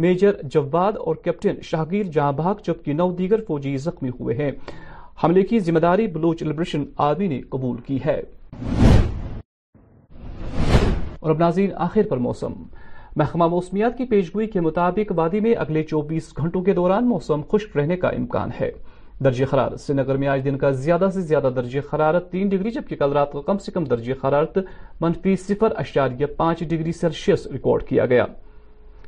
[0.08, 4.52] میجر جواد اور کیپٹن شاہگیر جہاں بھاگ جبکہ نو دیگر فوجی زخمی ہوئے ہیں
[5.24, 8.20] حملے کی ذمہ داری بلوچ لبریشن آرمی نے قبول کی ہے
[11.20, 12.54] اور اب ناظرین آخر پر موسم
[13.16, 17.78] محکمہ موسمیات کی پیشگوئی کے مطابق وادی میں اگلے چوبیس گھنٹوں کے دوران موسم خشک
[17.78, 18.72] رہنے کا امکان ہے
[19.24, 22.72] درجہ خرار سری نگر میں آج دن کا زیادہ سے زیادہ درجہ حرارت تین ڈگری
[22.78, 24.58] جبکہ کل رات کا کم سے کم درجہ حرارت
[25.02, 28.26] منفی صفر اشاریہ پانچ ڈگری سیلسیس ریکارڈ کیا گیا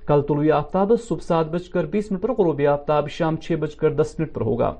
[0.07, 3.75] کل طلوع آفتاب صبح سات بج کر بیس منٹ پر غروب آفتاب شام چھ بج
[3.75, 4.73] کر دس منٹ پر ہوگا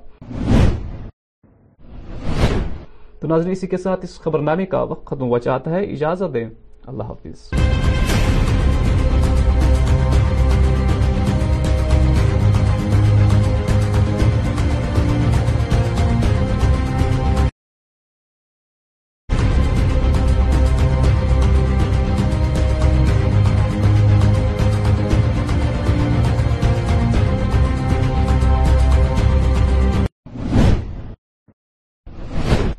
[3.24, 6.34] تو ناظرین اسی کے ساتھ اس خبر نامے کا وقت ختم ہوا چاہتا ہے اجازت
[6.34, 6.44] دیں
[6.86, 7.50] اللہ حافظ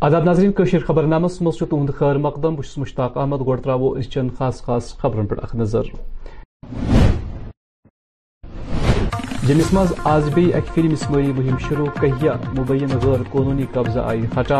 [0.06, 4.28] آداب ناظرین كشر خبر نامس مز تہد خیر مقدم بس مشتاق احمد گڑ ترو چن
[4.38, 5.88] خاص خاص خبرن پہ اخ نظر
[9.48, 14.22] جمس مز آز بی اک بیكھی مسوئی مہم شروع کہیا مبین غیر قانونی قبضہ آئی
[14.40, 14.52] ہٹ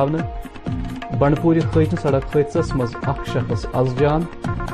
[1.20, 4.24] بنڈپور حچنے سڑک حادثس مز اخ شخص از جان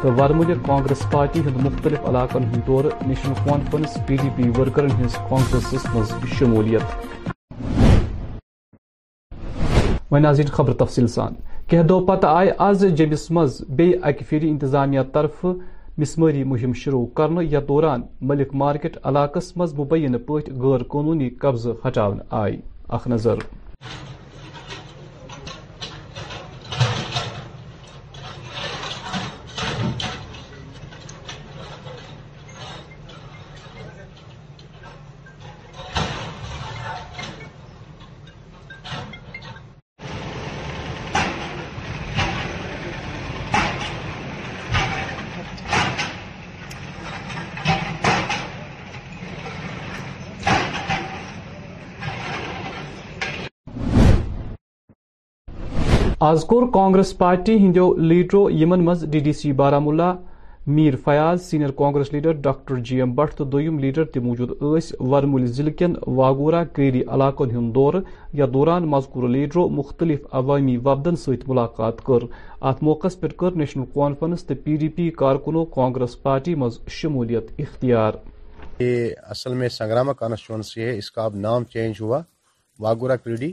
[0.02, 4.92] تو ورمل کانگریس پارٹی ہند مختلف علاقن ہند دور national conference P D P ورکرن
[5.04, 7.30] ہز ہانفرنس مز شمولیت
[10.12, 11.34] ون خبر تفصیل سان
[11.70, 13.30] کہہ دو پتہ آئے آز جمس
[13.76, 15.46] بی اکہ پھر انتظامیہ طرف
[15.98, 17.06] مسمری مہم شروع
[17.50, 22.10] یا دوران ملک مارکیٹ علاقہ مز مبینہ پاٹھی غیر قانونی قبضہ ہٹا
[22.42, 22.56] آئے
[56.26, 60.12] آز کور کانگریس پارٹی ہندو لیڈرو یمن مز D D C Baramulla
[60.68, 65.46] Mir Fayaz senior Congress leader doctor G M Bhat تو دم لیڈر موجود یس ورمل
[65.54, 67.94] ضلع واگورہ کیری علاقوں دور
[68.40, 72.26] یتھ دوران مذکور لیڈرو مختلف عوامی وبدن ست ملاقات کر
[72.68, 77.50] ات موقع پہ کر نیشنل کانفرنس تو پی ڈی پی کارکنوں کانگریس پارٹی مز شمولیت
[77.62, 78.14] اختیار
[79.32, 80.12] اصل میں سنگراما
[80.78, 83.52] ہے اس کا اب نام چینج ہوا کریڈی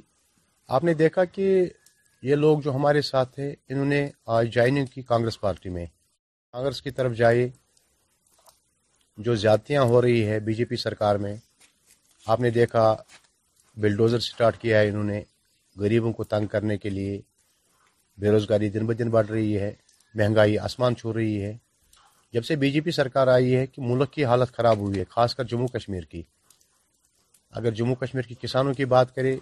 [0.77, 1.49] آپ نے دیکھا کہ
[2.27, 5.85] یہ لوگ جو ہمارے ساتھ تھے انہوں نے آج جوائنگ کی کانگریس پارٹی میں
[6.53, 7.49] کانگریس کی طرف جائے
[9.27, 11.35] جو زیادتیاں ہو رہی ہے بی جے پی سرکار میں
[12.33, 12.85] آپ نے دیکھا
[13.83, 15.23] بلڈوزر سٹارٹ کیا ہے انہوں نے
[15.81, 19.73] غریبوں کو تنگ کرنے کے لیے روزگاری دن بہ دن بڑھ رہی ہے
[20.15, 21.57] مہنگائی آسمان چھو رہی ہے
[22.33, 25.05] جب سے بی جے پی سرکار آئی ہے کہ ملک کی حالت خراب ہوئی ہے
[25.11, 26.23] خاص کر جموں کشمیر کی
[27.59, 29.37] اگر جموں کشمیر کے کسانوں کی بات کرے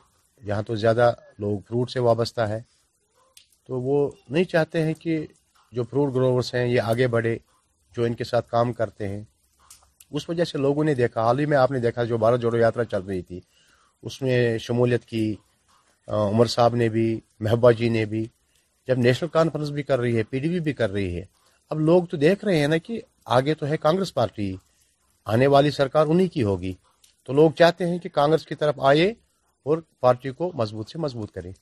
[0.45, 2.61] یہاں تو زیادہ لوگ فروٹ سے وابستہ ہے
[3.67, 5.25] تو وہ نہیں چاہتے ہیں کہ
[5.73, 7.37] جو فروٹ گروورس ہیں یہ آگے بڑھے
[7.97, 9.23] جو ان کے ساتھ کام کرتے ہیں
[10.15, 12.57] اس وجہ سے لوگوں نے دیکھا حال ہی میں آپ نے دیکھا جو بھارت جوڑو
[12.57, 13.41] یاترا چل رہی تھی
[14.07, 15.35] اس میں شمولیت کی
[16.17, 17.07] عمر صاحب نے بھی
[17.41, 18.25] محبوبہ جی نے بھی
[18.87, 21.25] جب نیشنل کانفرنس بھی کر رہی ہے پی ڈی بی بھی کر رہی ہے
[21.71, 23.01] اب لوگ تو دیکھ رہے ہیں نا کہ
[23.37, 24.55] آگے تو ہے کانگریس پارٹی
[25.33, 26.73] آنے والی سرکار انہی کی ہوگی
[27.25, 29.13] تو لوگ چاہتے ہیں کہ کانگریس کی طرف آئے
[29.67, 31.53] اور پارٹی کو مضبوط سے مضبوط کریں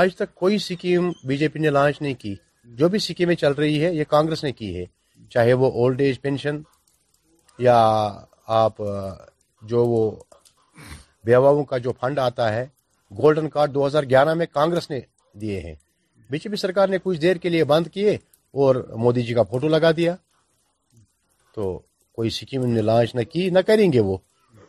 [0.00, 2.34] آج تک کوئی سکیم بی جے پی نے لانچ نہیں کی
[2.78, 4.84] جو بھی سکیمیں چل رہی ہے یہ کانگریس نے کی ہے
[5.34, 6.56] چاہے وہ اولڈ ایج پینشن
[7.66, 7.76] یا
[8.62, 8.80] آپ
[9.72, 10.00] جو وہ
[11.26, 12.66] بیواؤں کا جو فنڈ آتا ہے
[13.22, 15.00] گولڈن کارڈ دو ہزار گیارہ میں کانگریس نے
[15.40, 15.74] دیے ہیں
[16.30, 18.16] بی جے پی سرکار نے کچھ دیر کے لیے بند کیے
[18.62, 20.14] اور مودی جی کا فوٹو لگا دیا
[21.54, 21.78] تو
[22.16, 24.16] کوئی سکیم نے لانچ نہ کی نہ کریں گے وہ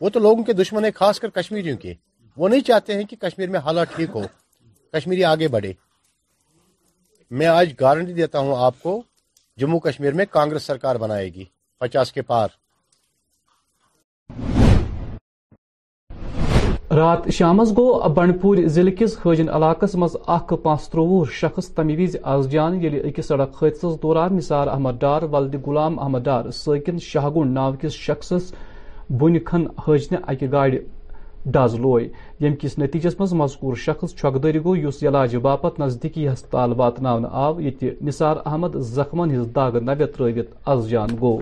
[0.02, 1.94] وہ تو لوگوں کے دشمن ہیں خاص کر کشمیریوں کے
[2.38, 4.00] وہ نہیں چاہتے ہیں کہ کشمیر میں حالات
[7.40, 11.44] میں آج گارنٹی دیتا ہوں آپ کو کشمیر میں کانگریس سرکار بنائے گی
[11.80, 12.48] پچاس کے پار
[16.98, 22.50] رات شامس گو بنڈور ضلع کس حاجن علاقہ مز اخ پانچ تروہ شخص تمیویز از
[22.52, 27.54] جان یل اکس سڑک حدثی دوران نثار احمد ڈار ولد غلام احمد ڈار سیکن شاہگن
[27.54, 28.54] ناو کس شخصس
[29.20, 30.78] بنکھن کھن نے اکہ گاڑی
[31.54, 32.04] ڈز لوے
[32.46, 37.54] یم کس نتیجس من مزکور شخص چھک در گوس علاجہ باپ نزدیکی ہسپتال واتنان آو
[37.68, 41.38] یہ نثار احمد زخمن ہز داغ نوت تروت ازجان گو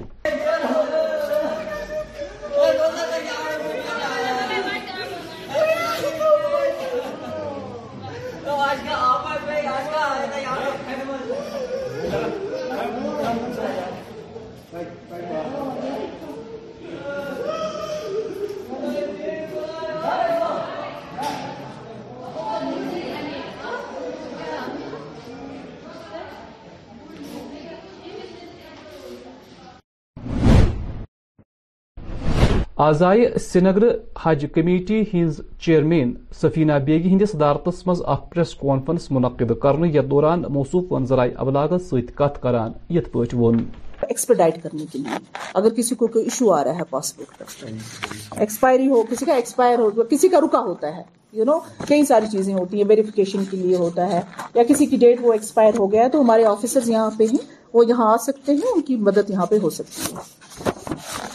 [33.00, 33.84] سری سرینگر
[34.24, 40.42] حج کمیٹی ہز چیئرمین سفینہ بیگی ہندس مز اخ پریس کانفرنس منعقد کرنے یتھ دوران
[40.54, 45.18] موصوف ون ذرائع ابلاغت کت کران یت ایکسپر ایکسپرڈائٹ کرنے کے لیے
[45.56, 49.80] اگر کسی کو کوئی ایشو آ رہا ہے پاسپورٹ کا ایکسپائری ہو کسی کا ایکسپائر
[49.80, 51.02] ہو کسی کا رکا ہوتا ہے
[51.38, 54.22] یو نو کئی ساری چیزیں ہوتی ہیں ویریفیکیشن کے لیے ہوتا ہے
[54.56, 57.38] یا کسی کی ڈیٹ وہ ایکسپائر ہو گیا ہے تو ہمارے آفیسر یہاں پہ ہی
[57.74, 61.32] وہ یہاں آ سکتے ہیں ان کی مدد یہاں پہ ہو سکتی ہے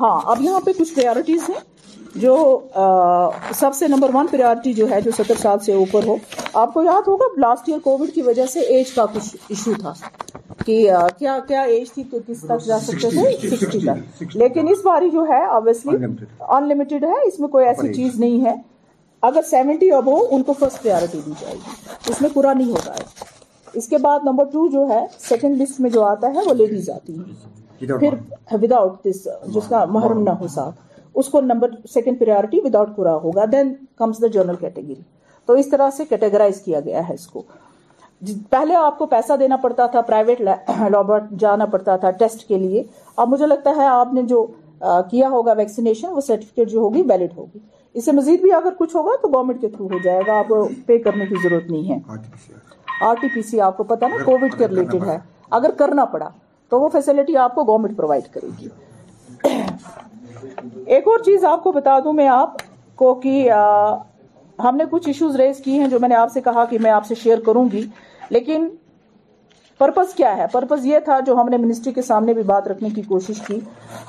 [0.00, 1.60] ہاں اب یہاں پہ کچھ پریارٹیز ہیں
[2.20, 2.32] جو
[3.58, 6.16] سب سے نمبر ون پریارٹی جو ہے جو ستر سال سے اوپر ہو
[6.60, 9.92] آپ کو یاد ہوگا لاسٹ ایئر کووڈ کی وجہ سے ایج کا کچھ ایشو تھا
[10.66, 10.76] کہ
[11.18, 13.80] کیا کیا ایج تھی تو کس تک جا سکتے تھے سکسٹی
[14.18, 16.04] تک لیکن اس باری جو ہے آبویسلی
[16.40, 18.54] ان لمیٹیڈ ہے اس میں کوئی ایسی چیز نہیں ہے
[19.30, 22.70] اگر سیونٹی اب ہو ان کو فرسٹ پریارٹی دی جائے گی اس میں پورا نہیں
[22.70, 26.48] ہوتا ہے اس کے بعد نمبر ٹو جو ہے سیکنڈ لسٹ میں جو آتا ہے
[26.48, 28.14] وہ لیڈیز آتی ہیں پھر
[28.62, 30.80] وداؤٹ دس جس کا محرم نہ ہو ساتھ
[31.20, 35.00] اس کو number second priority without quota ہوگا then comes the general category
[35.46, 37.42] تو اس طرح سے کیٹیگرائز کیا گیا ہے اس کو
[38.26, 40.40] جی، پہلے آپ کو پیسہ دینا پڑتا تھا پرائیویٹ
[40.90, 42.82] لیبور جانا پڑتا تھا ٹیسٹ کے لیے
[43.22, 44.46] اب مجھے لگتا ہے آپ نے جو
[45.10, 47.58] کیا ہوگا ویکسینیشن وہ سرٹیفکیٹ جو ہوگی ویلڈ ہوگی
[47.98, 50.48] اس سے مزید بھی اگر کچھ ہوگا تو گورنمنٹ کے تھرو ہو جائے گا آپ
[50.48, 52.58] کو پے کرنے کی ضرورت نہیں ہے
[53.08, 55.18] آرٹی پی سی آپ کو پتا نا کووڈ کے ریلیٹڈ ہے
[55.60, 56.28] اگر کرنا پڑا
[56.70, 58.68] تو وہ فیسلٹی آپ کو گورنمنٹ پرووائڈ کرے گی
[60.94, 62.56] ایک اور چیز آپ کو بتا دوں میں آپ
[63.02, 63.48] کو کہ
[64.64, 66.90] ہم نے کچھ ایشوز ریز کی ہیں جو میں نے آپ سے کہا کہ میں
[66.90, 67.84] آپ سے شیئر کروں گی
[68.30, 68.68] لیکن
[69.78, 72.90] پرپز کیا ہے پرپز یہ تھا جو ہم نے منسٹری کے سامنے بھی بات رکھنے
[72.94, 73.58] کی کوشش کی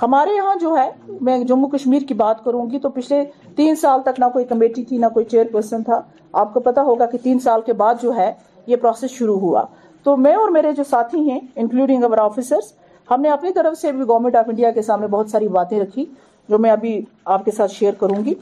[0.02, 0.90] ہمارے یہاں جو ہے
[1.30, 3.24] میں جموں کشمیر کی بات کروں گی تو پچھلے
[3.56, 6.00] تین سال تک نہ کوئی کمیٹی تھی نہ کوئی چیئر پرسن تھا
[6.44, 8.32] آپ کو پتا ہوگا کہ تین سال کے بعد جو ہے
[8.68, 9.66] یہ پروسیس شروع ہوا
[10.04, 12.72] تو میں اور میرے جو ساتھی ہیں انکلوڈنگ اور آفیسرس
[13.12, 16.06] ہم نے اپنی طرف سے بھی گورنمنٹ آف انڈیا کے سامنے بہت ساری باتیں رکھی
[16.50, 17.00] جو میں ابھی
[17.36, 18.34] آپ کے ساتھ شیئر کروں گی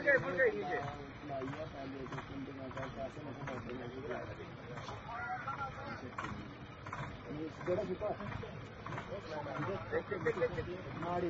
[11.13, 11.23] آز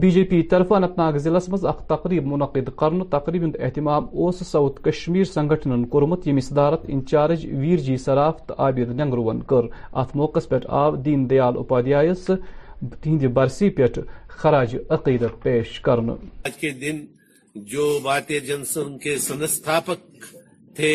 [0.00, 3.56] بی جے پی طرف اننت انت ناگ ضلع مز اخ تقریب منعقد کر تقریب ہند
[3.60, 5.24] اہتمام اس ساؤتھ کشمیر
[5.90, 9.64] کورمت یم صدارت انچارج ویر جی سراف تو عابد نگرون کر
[10.00, 12.02] ات موقع پہ آو دین دیال اپایا
[13.02, 13.86] تہند برسی پہ
[14.40, 16.12] خراج عقیدت پیش کرنا
[16.46, 17.04] آج کے دن
[17.72, 20.24] جو بھارتی جنسن کے سنستھاپک
[20.76, 20.92] تھے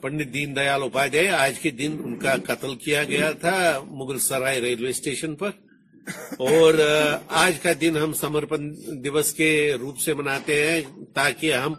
[0.00, 3.58] پنڈت دین دیال دیا آج کے دن ان کا قتل کیا گیا تھا
[3.98, 5.50] مغل سرائے ریلوے اسٹیشن پر
[6.38, 6.74] اور
[7.44, 8.70] آج کا دن ہم سمرپن
[9.04, 9.50] دیوس کے
[9.80, 10.80] روپ سے مناتے ہیں
[11.14, 11.72] تاکہ ہم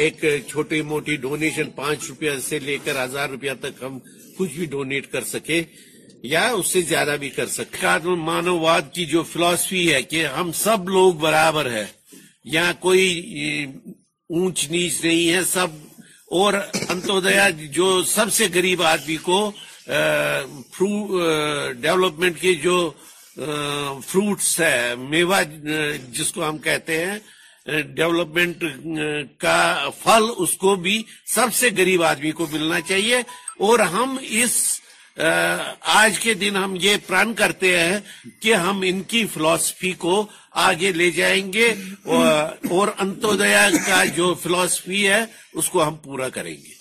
[0.00, 3.98] ایک چھوٹی موٹی ڈونیشن پانچ روپیہ سے لے کر ہزار روپیہ تک ہم
[4.38, 5.62] کچھ بھی ڈونیٹ کر سکے
[6.32, 8.58] یا اس سے زیادہ بھی کر سکتے مانو
[8.92, 11.84] کی جو فلسفی ہے کہ ہم سب لوگ برابر ہے
[12.56, 13.08] یا کوئی
[14.36, 15.70] اونچ نیچ نہیں ہے سب
[16.40, 16.52] اور
[17.78, 19.38] جو سب سے غریب آدمی کو
[21.84, 22.76] ڈیولپمنٹ کے جو
[24.06, 25.40] فروٹس ہے میوہ
[26.18, 28.64] جس کو ہم کہتے ہیں ڈیولپمنٹ
[29.44, 29.58] کا
[30.02, 30.96] پھل اس کو بھی
[31.34, 33.18] سب سے غریب آدمی کو ملنا چاہیے
[33.68, 34.52] اور ہم اس
[35.22, 37.98] آج کے دن ہم یہ پرن کرتے ہیں
[38.42, 40.14] کہ ہم ان کی فلاسفی کو
[40.62, 41.66] آگے لے جائیں گے
[42.78, 45.20] اور انتودیا کا جو فلاسفی ہے
[45.58, 46.72] اس کو ہم پورا کریں گے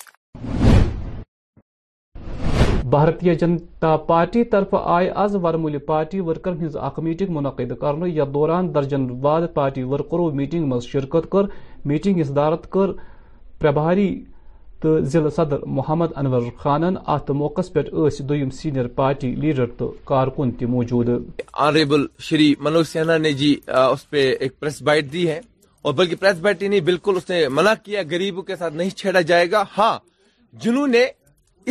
[2.98, 9.10] بھارتی جنتا پارٹی طرف آئے آز ورمول پارٹی ورکر میٹنگ منعقد کرنے یا دوران درجن
[9.24, 11.54] واد پارٹی ورکروں میٹنگ مز شرکت کر
[11.91, 12.91] میٹنگ دارت کر
[13.60, 14.13] پرباری
[14.86, 17.24] ضلع صدر محمد انور
[17.74, 17.82] پہ
[18.30, 19.91] دم سینئر پارٹی لیڈر تو
[20.69, 21.10] موجود
[21.67, 23.56] آنریبل شری منوج سنہا نے جی
[23.91, 25.39] اس پہ ایک پریس بائٹ دی ہے
[25.84, 29.22] اور بلکہ پریس بائٹ نہیں بالکل اس نے منع کیا گریبوں کے ساتھ نہیں چھیڑا
[29.32, 29.98] جائے گا ہاں
[30.63, 31.06] جنہوں نے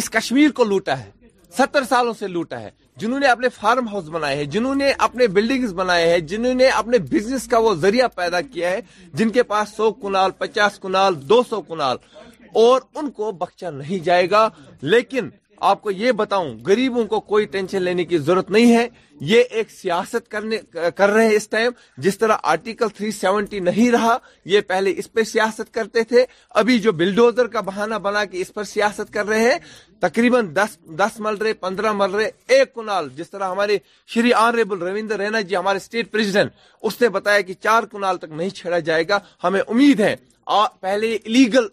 [0.00, 1.10] اس کشمیر کو لوٹا ہے
[1.58, 2.70] ستر سالوں سے لوٹا ہے
[3.00, 6.68] جنہوں نے اپنے فارم ہاؤس بنائے ہیں جنہوں نے اپنے بلڈنگ بنائے ہیں جنہوں نے
[6.80, 8.80] اپنے بزنس کا وہ ذریعہ پیدا کیا ہے
[9.18, 11.96] جن کے پاس سو کنال پچاس کنال دو سو کنال
[12.60, 14.48] اور ان کو بخشا نہیں جائے گا
[14.82, 15.28] لیکن
[15.70, 18.86] آپ کو یہ بتاؤں گریبوں کو کوئی ٹینشن لینے کی ضرورت نہیں ہے
[19.30, 20.30] یہ ایک سیاست
[20.96, 21.70] کر رہے ہیں اس ٹائم
[22.06, 24.16] جس طرح آرٹیکل 370 نہیں رہا
[24.52, 26.24] یہ پہلے اس پہ سیاست کرتے تھے
[26.62, 29.58] ابھی جو بلڈوزر کا بہانہ بنا کے اس پر سیاست کر رہے ہیں
[30.00, 30.52] تقریباً
[30.98, 33.78] دس مل رہے پندرہ مل رہے ایک کنال جس طرح ہمارے
[34.14, 36.50] شری آنریبل رویندر رینا جی ہمارے اسٹیٹ پریزیڈنٹ
[36.82, 40.14] اس نے بتایا کہ چار کنال تک نہیں چھیڑا جائے گا ہمیں امید ہے
[40.80, 41.66] پہلے لیگل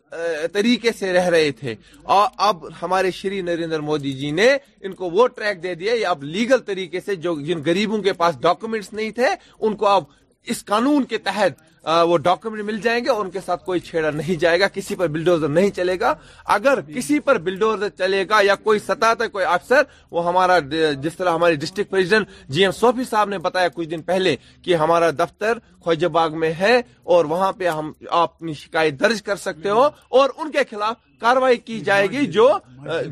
[0.54, 1.74] طریقے سے رہ رہے تھے
[2.16, 4.48] اور اب ہمارے شری نریندر مودی جی نے
[4.82, 8.14] ان کو وہ ٹریک دے دیا یہ اب لیگل طریقے سے جو جن غریبوں کے
[8.22, 9.28] پاس ڈاکومنٹس نہیں تھے
[9.60, 10.04] ان کو اب
[10.52, 11.62] اس قانون کے تحت
[12.10, 14.96] وہ ڈاکومنٹ مل جائیں گے اور ان کے ساتھ کوئی چھیڑا نہیں جائے گا کسی
[14.96, 16.14] پر بلڈوزر نہیں چلے گا
[16.56, 19.82] اگر جی۔ کسی پر بلڈوزر چلے گا یا کوئی سطح تک کوئی افسر
[20.12, 20.58] وہ ہمارا
[21.04, 25.10] جس طرح ہماری پریزیڈنٹ جی ایم سوفی صاحب نے بتایا کچھ دن پہلے کہ ہمارا
[25.20, 26.76] دفتر خواجہ باغ میں ہے
[27.14, 28.34] اور وہاں پہ ہم آپ
[28.64, 32.26] شکایت درج کر سکتے ہو جی۔ اور ان کے خلاف کاروائی کی جی، جائے گی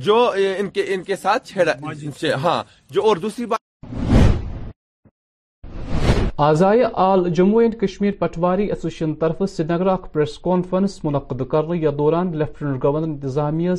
[0.08, 0.18] جو
[0.96, 1.74] ان کے ساتھ چھیڑا
[2.44, 2.62] ہاں
[2.94, 3.66] جو اور دوسری بات
[6.46, 11.78] آزائے all Jammu and Kashmir Patwari association طرف سری نگر اخ پریس کانفرنس منعقد کرنے
[11.84, 13.72] یا دوران لیفٹنٹ گورنر انتظامیہ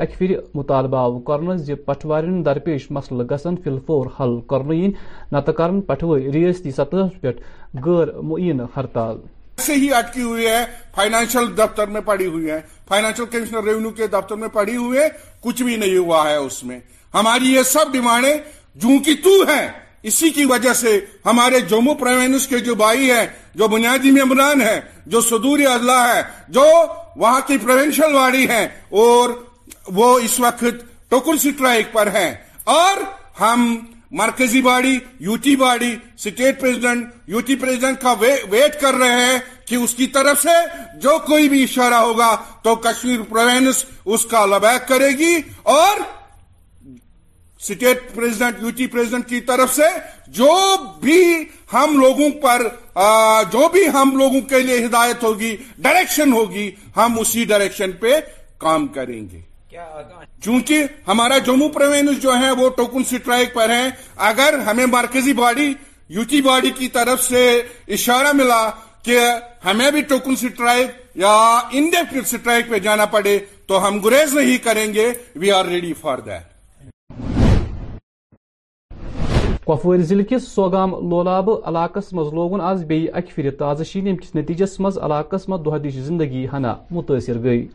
[0.00, 4.90] اک پھر مطالبہ کرنا ز پٹواری درپیش مسل گسن فی الفور حل کرئیں
[5.32, 7.30] نہ تو کران پٹوئی ریستی سطح پہ
[7.86, 9.20] غیر معین ہڑتال
[9.66, 10.64] سے ہی اٹکی ہوئی ہے
[10.96, 15.08] فائنانشل دفتر میں پڑی ہوئی ہے فائنانشل کمشنر ریونیو کے دفتر میں پڑی ہوئی ہے
[15.44, 16.78] کچھ بھی نہیں ہوا ہے اس میں
[17.14, 18.34] ہماری یہ سب ڈیمانڈیں
[18.82, 19.66] جوں کی تو ہیں
[20.08, 23.26] اسی کی وجہ سے ہمارے جموں پروینس کے جو بھائی ہیں
[23.56, 24.80] جو بنیادی ممبران ہیں
[25.12, 26.22] جو صدور اضلاع ہے
[26.56, 26.64] جو
[27.18, 28.66] وہاں کی پروینشل واڑی ہیں
[29.02, 29.30] اور
[29.98, 30.64] وہ اس وقت
[31.10, 32.30] ٹوکل سٹرائک پر ہیں
[32.76, 33.02] اور
[33.40, 33.74] ہم
[34.20, 38.14] مرکزی body U T body state president U T president کا
[38.50, 39.38] ویٹ کر رہے ہیں
[39.68, 40.56] کہ اس کی طرف سے
[41.02, 45.32] جو کوئی بھی اشارہ ہوگا تو کشمیر پروینس اس کا لبیک کرے گی
[45.76, 46.00] اور
[47.68, 49.82] اسٹیٹ پریزیڈنٹ یوٹی پریزیڈنٹ کی طرف سے
[50.38, 50.50] جو
[51.00, 51.18] بھی
[51.72, 52.66] ہم لوگوں پر
[53.52, 55.56] جو بھی ہم لوگوں کے لیے ہدایت ہوگی
[55.86, 58.14] ڈائریکشن ہوگی ہم اسی ڈائریکشن پہ
[58.64, 59.40] کام کریں گے
[60.44, 63.88] چونکہ ہمارا جموں پروینس جو ہے وہ ٹوکن سٹرائک پر ہیں
[64.32, 65.72] اگر ہمیں مرکزی باڈی
[66.18, 67.46] یوٹی باڈی کی طرف سے
[67.96, 68.62] اشارہ ملا
[69.04, 69.18] کہ
[69.64, 70.90] ہمیں بھی ٹوکن سٹرائک
[71.24, 71.36] یا
[71.72, 73.38] انڈیپ سٹرائک پہ جانا پڑے
[73.68, 76.50] تو ہم گریز نہیں کریں گے we are ready for that
[79.66, 84.16] Kupwara ضلع کس سوگام لولاب علاقس مز لوگن آز بی اكہ پھری تازہ شین یم
[84.22, 87.66] كس نتیجس مزع علاقس مند دہ دش زندگی ہنا متأثر گئی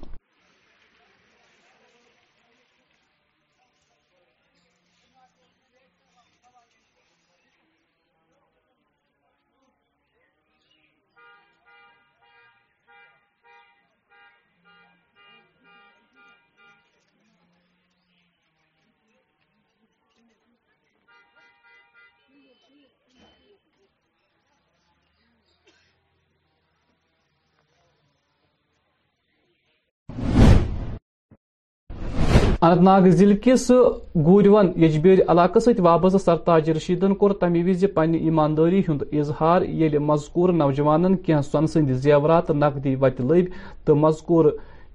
[32.67, 33.69] اننت ناگ ضلع کس
[34.25, 39.97] گورون یجبیر علاقہ ست وابستہ سرتاج رشیدن کور تمہ وز پن ایمانداری ہند اظہار یل
[40.09, 43.47] مذکور نوجوان کی سن سند زیورات نقدی وتہ لب
[43.85, 44.45] تو مذکور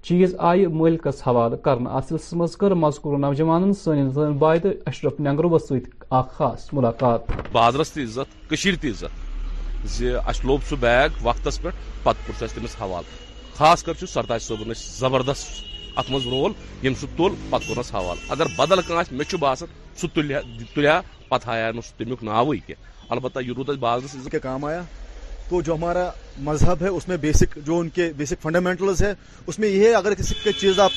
[0.07, 5.19] چیز آئی ملكس حوالہ کرنا ات سلسلس مز کر مذکور نوجوان سن زن وائید اشرف
[5.27, 6.03] ننگروس ست
[6.37, 7.97] خاص ملاقات بازرس
[10.45, 11.69] لوب سہ بیگ وقتس پہ
[12.39, 13.21] تمس حوالہ
[13.57, 16.51] خاص کر سرتاج صبن زبردست ات مز رول
[16.83, 18.79] یم سہ تل پہ کورنس حوال اگر بدل
[19.39, 19.67] باسان
[19.97, 20.31] سہ سل
[20.75, 22.73] تلیا پتہ ہایا نا سہ تمیک کی
[23.13, 24.81] البتہ یہ روز بازرس بازرس کام آیا
[25.49, 26.09] تو جو ہمارا
[26.49, 29.13] مذہب ہے اس میں بیسک جو ان کے بیسک فنڈامینٹلز ہے
[29.47, 30.91] اس میں یہ ہے اگر کسی چیز آپ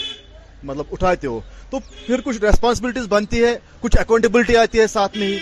[0.66, 1.40] مطلب اٹھاتے ہو
[1.70, 5.38] تو پھر کچھ ریسپانسبلٹیز بنتی ہے کچھ اکاؤنٹیبلٹی آتی ہے ساتھ میں ہی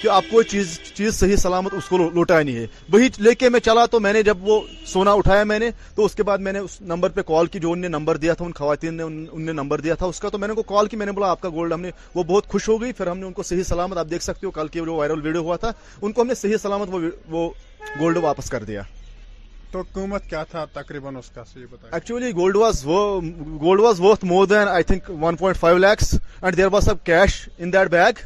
[0.00, 0.76] کہ آپ کو چیز
[1.14, 4.48] صحیح سلامت اس کو لوٹانی ہے وہی لے کے میں چلا تو میں نے جب
[4.48, 7.46] وہ سونا اٹھایا میں نے تو اس کے بعد میں نے اس نمبر پہ کال
[7.54, 9.94] کی جو ان ان نے نمبر دیا تھا خواتین نے ان نے نے نمبر دیا
[10.02, 11.80] تھا اس کا تو میں کو کال کی میں نے بولا آپ کا گولڈ ہم
[11.80, 14.22] نے وہ بہت خوش ہو گئی پھر ہم نے ان کو صحیح سلامت آپ دیکھ
[14.24, 15.72] سکتے ہو کل کی جو وائرل ویڈیو ہوا تھا
[16.02, 16.94] ان کو ہم نے صحیح سلامت
[17.36, 17.48] وہ
[18.00, 18.82] گولڈ واپس کر دیا
[19.70, 21.42] تو قیمت کیا تھا تقریباً اس کا
[21.92, 24.00] actually gold was gold was
[24.32, 27.90] more then I think one point five lakhs and there was اب cash in that
[27.90, 28.24] bag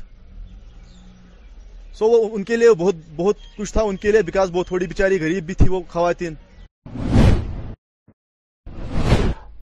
[2.01, 4.87] so وہ ان کے لیے بہت بہت کچھ تھا ان کے لیے بکاز بہت تھوڑی
[4.93, 6.35] بیچاری غریب بھی تھی وہ خواتین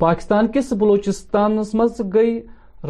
[0.01, 2.41] پاکستان کس بلوچستان مز گئی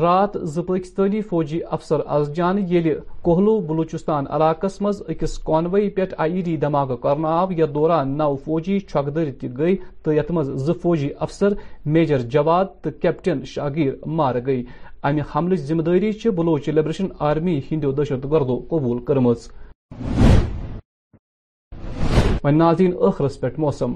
[0.01, 2.92] رات زپاکستانی فوجی افسر از جان یلی
[3.24, 8.34] کوہلو بلوچستان علاقس مز اکس کانوئی پیٹ آئی ڈی دماغ کرنا آو یا دوران نو
[8.44, 11.55] فوجی چھکدر تی گئی تو یتمز ز فوجی افسر
[11.94, 14.62] میجر جواد تو کیپٹن شاگیر مار گئی
[15.07, 19.30] امہ حمل ذمہ داری بلوچ لبریشن آرمی ہندو دہشت گردو قبول کرم
[22.57, 22.92] ناظرین
[23.40, 23.92] پہ موسم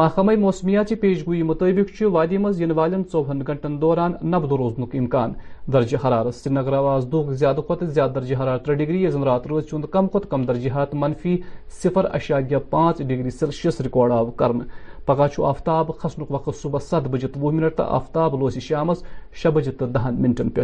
[0.00, 5.32] محکمہ موسمیات پیش گوئی مطابق وادی مال چوہن گھنٹن دوران نبد روزن امکان
[5.72, 9.46] درجہ حرارت سری نگر آواز دہ زیادہ کھت زیادہ درجہ حرارت ترے ڈگری اس رات
[9.46, 11.36] روز چند کم کھت کم درجہ حرارت منفی
[11.82, 14.64] صفر اشاریہ پانچ ڈگری سیلسیس ریکارڈ آو کرنے
[15.10, 18.60] پگہ چھ آفتاب کھسن وقت صبح ست بجے تو وہ منٹ تو آفتاب لوس یہ
[18.68, 18.92] شام
[19.40, 20.62] شی بجے تو دہ منٹن پہ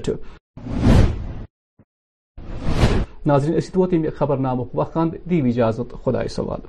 [3.28, 6.60] ناظرین اس ووت امی خبر نام وقان دیو اجازت خدا سوال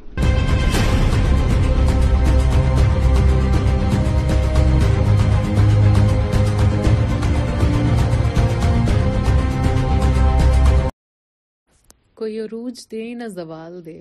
[12.21, 13.99] کوئی عروج دے نہ زوال دے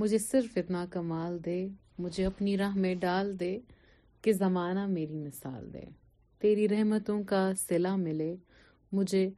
[0.00, 1.60] مجھے صرف اتنا کمال دے
[1.98, 3.58] مجھے اپنی راہ میں ڈال دے
[4.22, 5.80] کہ زمانہ میری مثال دے
[6.40, 8.34] تیری رحمتوں کا صلہ ملے
[8.92, 9.28] مجھے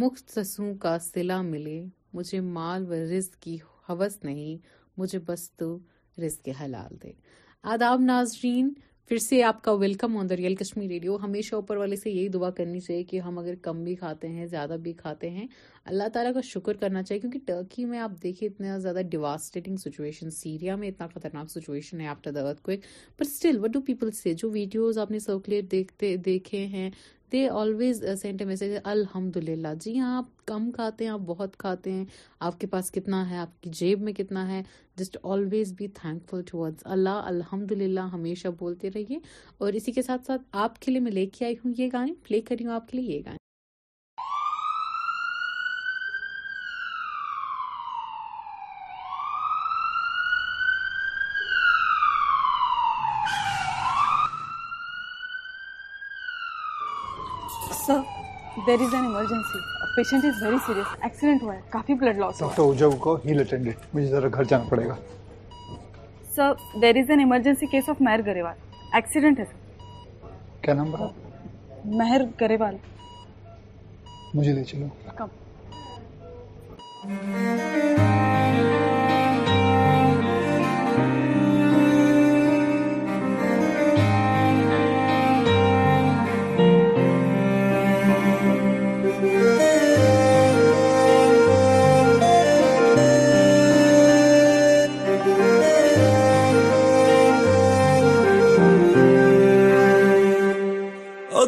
[0.00, 1.80] مختصوں کا صلہ ملے
[2.14, 3.56] مجھے مال و رزق کی
[3.88, 4.56] حوث نہیں
[5.00, 5.76] مجھے بس تو
[6.26, 7.12] رزق حلال دے
[7.74, 8.72] آداب ناظرین
[9.12, 12.28] پھر سے آپ کا welcome on the real Kashmir radio ہمیشہ اوپر والے سے یہی
[12.36, 15.46] دعا کرنی چاہیے کہ ہم اگر کم بھی کھاتے ہیں زیادہ بھی کھاتے ہیں
[15.90, 20.30] اللہ تعالیٰ کا شکر کرنا چاہیے کیونکہ ٹرکی میں آپ دیکھیں اتنا زیادہ ڈیواسٹیٹنگ سچویشن
[20.40, 22.84] سیریا میں اتنا خطرناک سچویشن ہے after the earthquake
[23.20, 26.90] still what do people say جو ویڈیوز آپ نے سرکولیٹ دیکھتے دیکھے ہیں
[27.32, 31.56] they always sent a message الحمد للہ جی ہاں آپ کم کھاتے ہیں آپ بہت
[31.58, 32.04] کھاتے ہیں
[32.48, 34.62] آپ کے پاس کتنا ہے آپ کی جیب میں کتنا ہے
[34.96, 35.88] just always be
[36.30, 39.18] thankful to اللہ الحمد للہ ہمیشہ بولتے رہیے
[39.62, 42.12] اور اسی کے ساتھ ساتھ آپ کے لیے میں لے کے آئی ہوں یہ گانے
[42.28, 43.40] پلے کری ہوں آپ کے لیے یہ گانے
[57.96, 58.02] sir
[58.66, 59.58] there is an emergency
[68.26, 68.56] Grewal
[68.94, 69.56] accident ہے سر
[70.64, 71.08] کیا نام بڑا
[71.98, 72.76] مہر گریوال
[74.34, 74.52] مجھے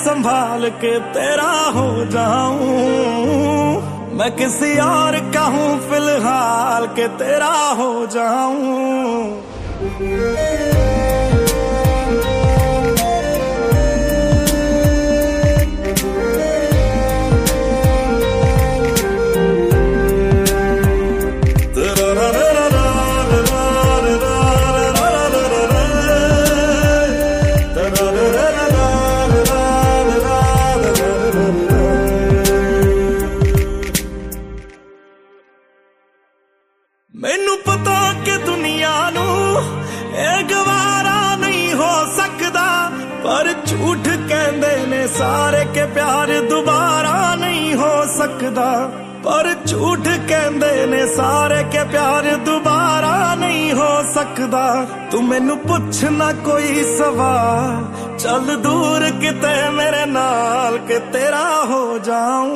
[0.04, 3.80] سنبھال کے تیرا ہو جاؤں
[4.18, 6.84] میں کسی یار کہوں فی الحال
[7.18, 9.44] تیرا ہو جاؤں
[45.14, 48.70] سارے کے پیار دوبارہ نہیں ہو سکتا
[49.22, 54.64] پر جھوٹ کہندے نے سارے کے پیار دوبارہ نہیں ہو سکتا
[55.10, 60.76] تو مینو پوچھنا کوئی سوال چل دور کتے میرے نال
[61.12, 62.54] تیرا ہو جاؤں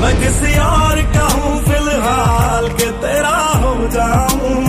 [0.00, 4.66] میں کسی اور کہوں فی الحال کے تیرا ہو جاؤں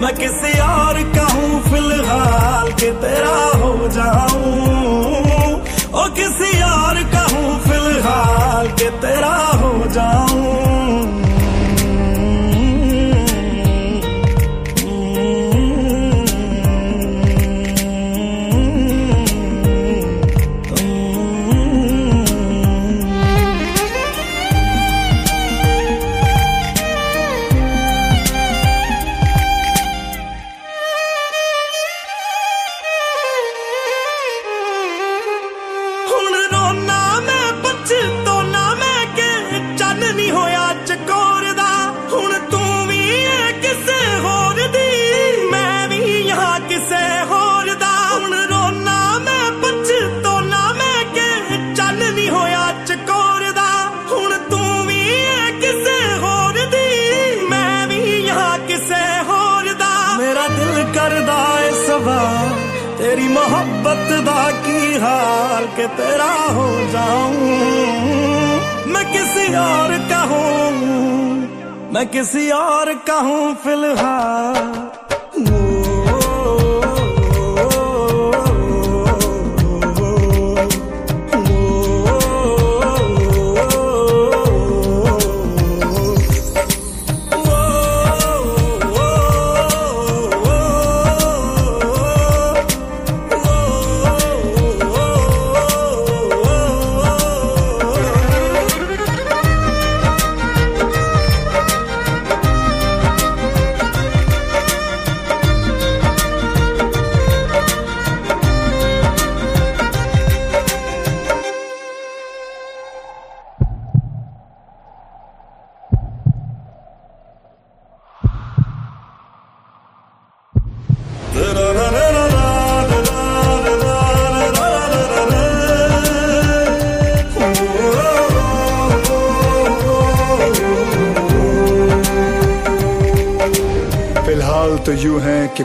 [0.00, 5.54] میں کسی کا کہوں فی الحال کہ تیرا ہو جاؤں
[5.90, 11.17] او کسی کا کہوں فی الحال کہ تیرا ہو جاؤں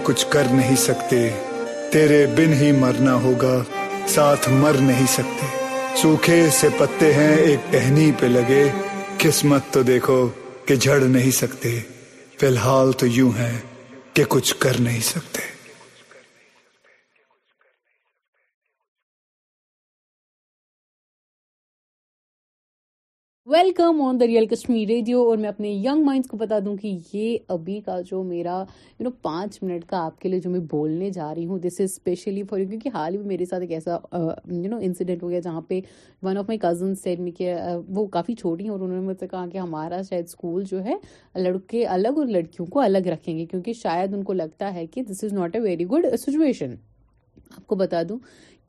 [0.05, 1.17] کچھ کر نہیں سکتے
[1.91, 3.57] تیرے بن ہی مرنا ہوگا
[4.13, 5.45] ساتھ مر نہیں سکتے
[6.01, 8.63] سوکھے سے پتے ہیں ایک ٹہنی پہ لگے
[9.23, 10.19] قسمت تو دیکھو
[10.67, 11.77] کہ جھڑ نہیں سکتے
[12.39, 13.53] فی الحال تو یوں ہے
[14.13, 15.51] کہ کچھ کر نہیں سکتے
[23.53, 26.93] welcome on the real Kashmir radio اور میں اپنے ینگ مائنڈس کو بتا دوں کہ
[27.13, 28.55] یہ ابھی کا جو میرا
[28.99, 31.79] یو نو پانچ منٹ کا آپ کے لیے جو میں بولنے جا رہی ہوں this
[31.81, 35.29] is specially for you کیونکہ حال ہی میرے ساتھ ایک ایسا یو نو انسیڈنٹ ہو
[35.29, 35.79] گیا جہاں پہ
[36.23, 37.53] ون آف مائی کزن سیٹ میں
[37.95, 40.83] وہ کافی چھوٹی ہیں اور انہوں نے مجھ سے کہا کہ ہمارا شاید اسکول جو
[40.85, 40.95] ہے
[41.43, 45.03] لڑکے الگ اور لڑکیوں کو الگ رکھیں گے کیونکہ شاید ان کو لگتا ہے کہ
[45.11, 46.75] this is not a very good situation
[47.55, 48.17] آپ کو بتا دوں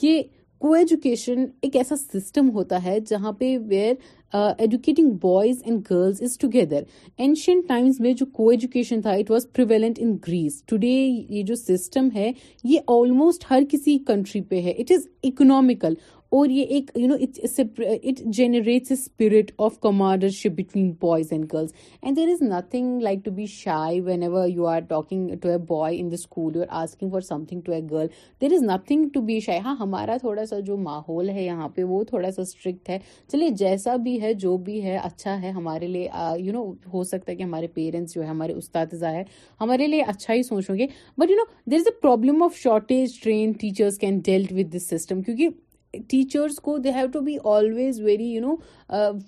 [0.01, 0.23] کہ
[0.61, 3.93] کو ایجوکیشن ایک ایسا سسٹم ہوتا ہے جہاں پہ where
[4.35, 6.83] educating boys and girls is together
[7.17, 12.09] ancient times میں جو کو ایجوکیشن تھا it was prevalent in Greece یہ جو سسٹم
[12.15, 12.31] ہے
[12.65, 15.95] یہ آلموسٹ ہر کسی کنٹری پہ ہے اٹ از اکنامیکل
[16.37, 21.71] اور یہ ایک you know it generates a spirit of comradeship between boys and girls
[22.03, 25.99] and there is nothing like to be shy whenever you are talking to a boy
[26.01, 28.07] in the school you are asking for something to a girl
[28.41, 31.85] there is nothing to be shy ہاں ہمارا تھوڑا سا جو ماحول ہے یہاں پہ
[31.93, 32.99] وہ تھوڑا سا اسٹرکٹ ہے
[33.33, 36.09] چلیے جیسا بھی ہے جو بھی ہے اچھا ہے ہمارے لیے
[36.45, 36.65] یو نو
[36.95, 39.23] ہو سکتا ہے کہ ہمارے پیرنٹس جو ہے ہمارے استاد ہے
[39.61, 40.87] ہمارے لیے اچھا ہی سوچو گے
[41.19, 44.89] but you know there is a problem of shortage train teachers can dealt with this
[44.97, 45.49] system کیونکہ
[46.09, 48.55] ٹیچرس کو they have to be always very you know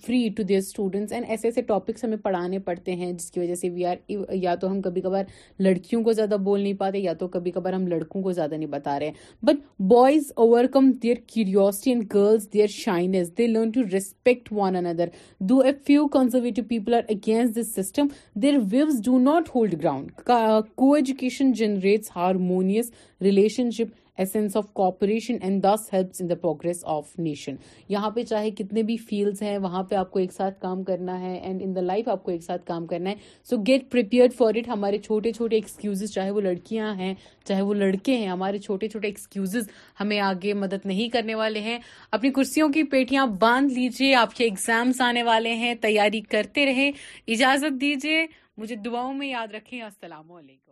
[0.06, 3.54] free to their students and ایسے ایسے ٹاپکس ہمیں پڑھانے پڑتے ہیں جس کی وجہ
[3.60, 3.96] سے وی آر
[4.34, 5.24] یا تو ہم کبھی کبھار
[5.64, 8.70] لڑکیوں کو زیادہ بول نہیں پاتے یا تو کبھی کبھار ہم لڑکوں کو زیادہ نہیں
[8.70, 9.10] بتا رہے
[9.44, 9.62] but
[9.92, 10.32] boys
[10.72, 15.08] overcome their curiosity and girls their shyness they learn to respect one another
[15.48, 18.06] though a few conservative people are against this system
[18.42, 20.28] their views do not hold ground
[20.94, 22.90] coeducation generates harmonious
[23.76, 27.54] relationship essence of cooperation and this helps in the progress of nation
[27.88, 31.18] یہاں پہ چاہے کتنے بھی fields ہیں وہاں پہ آپ کو ایک ساتھ کام کرنا
[31.20, 33.14] ہے اینڈ ان دا لائف آپ کو ایک ساتھ کام کرنا ہے
[33.50, 37.12] so get prepared for it ہمارے چھوٹے چھوٹے ایکسکیوز چاہے وہ لڑکیاں ہیں
[37.48, 39.56] چاہے وہ لڑکے ہیں ہمارے چھوٹے چھوٹے ایکسکیوز
[40.00, 41.78] ہمیں آگے مدد نہیں کرنے والے ہیں
[42.12, 46.90] اپنی کرسیوں کی پیٹیاں باندھ لیجیے آپ کے ایگزامس آنے والے ہیں تیاری کرتے رہے
[47.34, 50.65] اجازت دیجیے مجھے دعاؤں میں یاد رکھیں السلام علیکم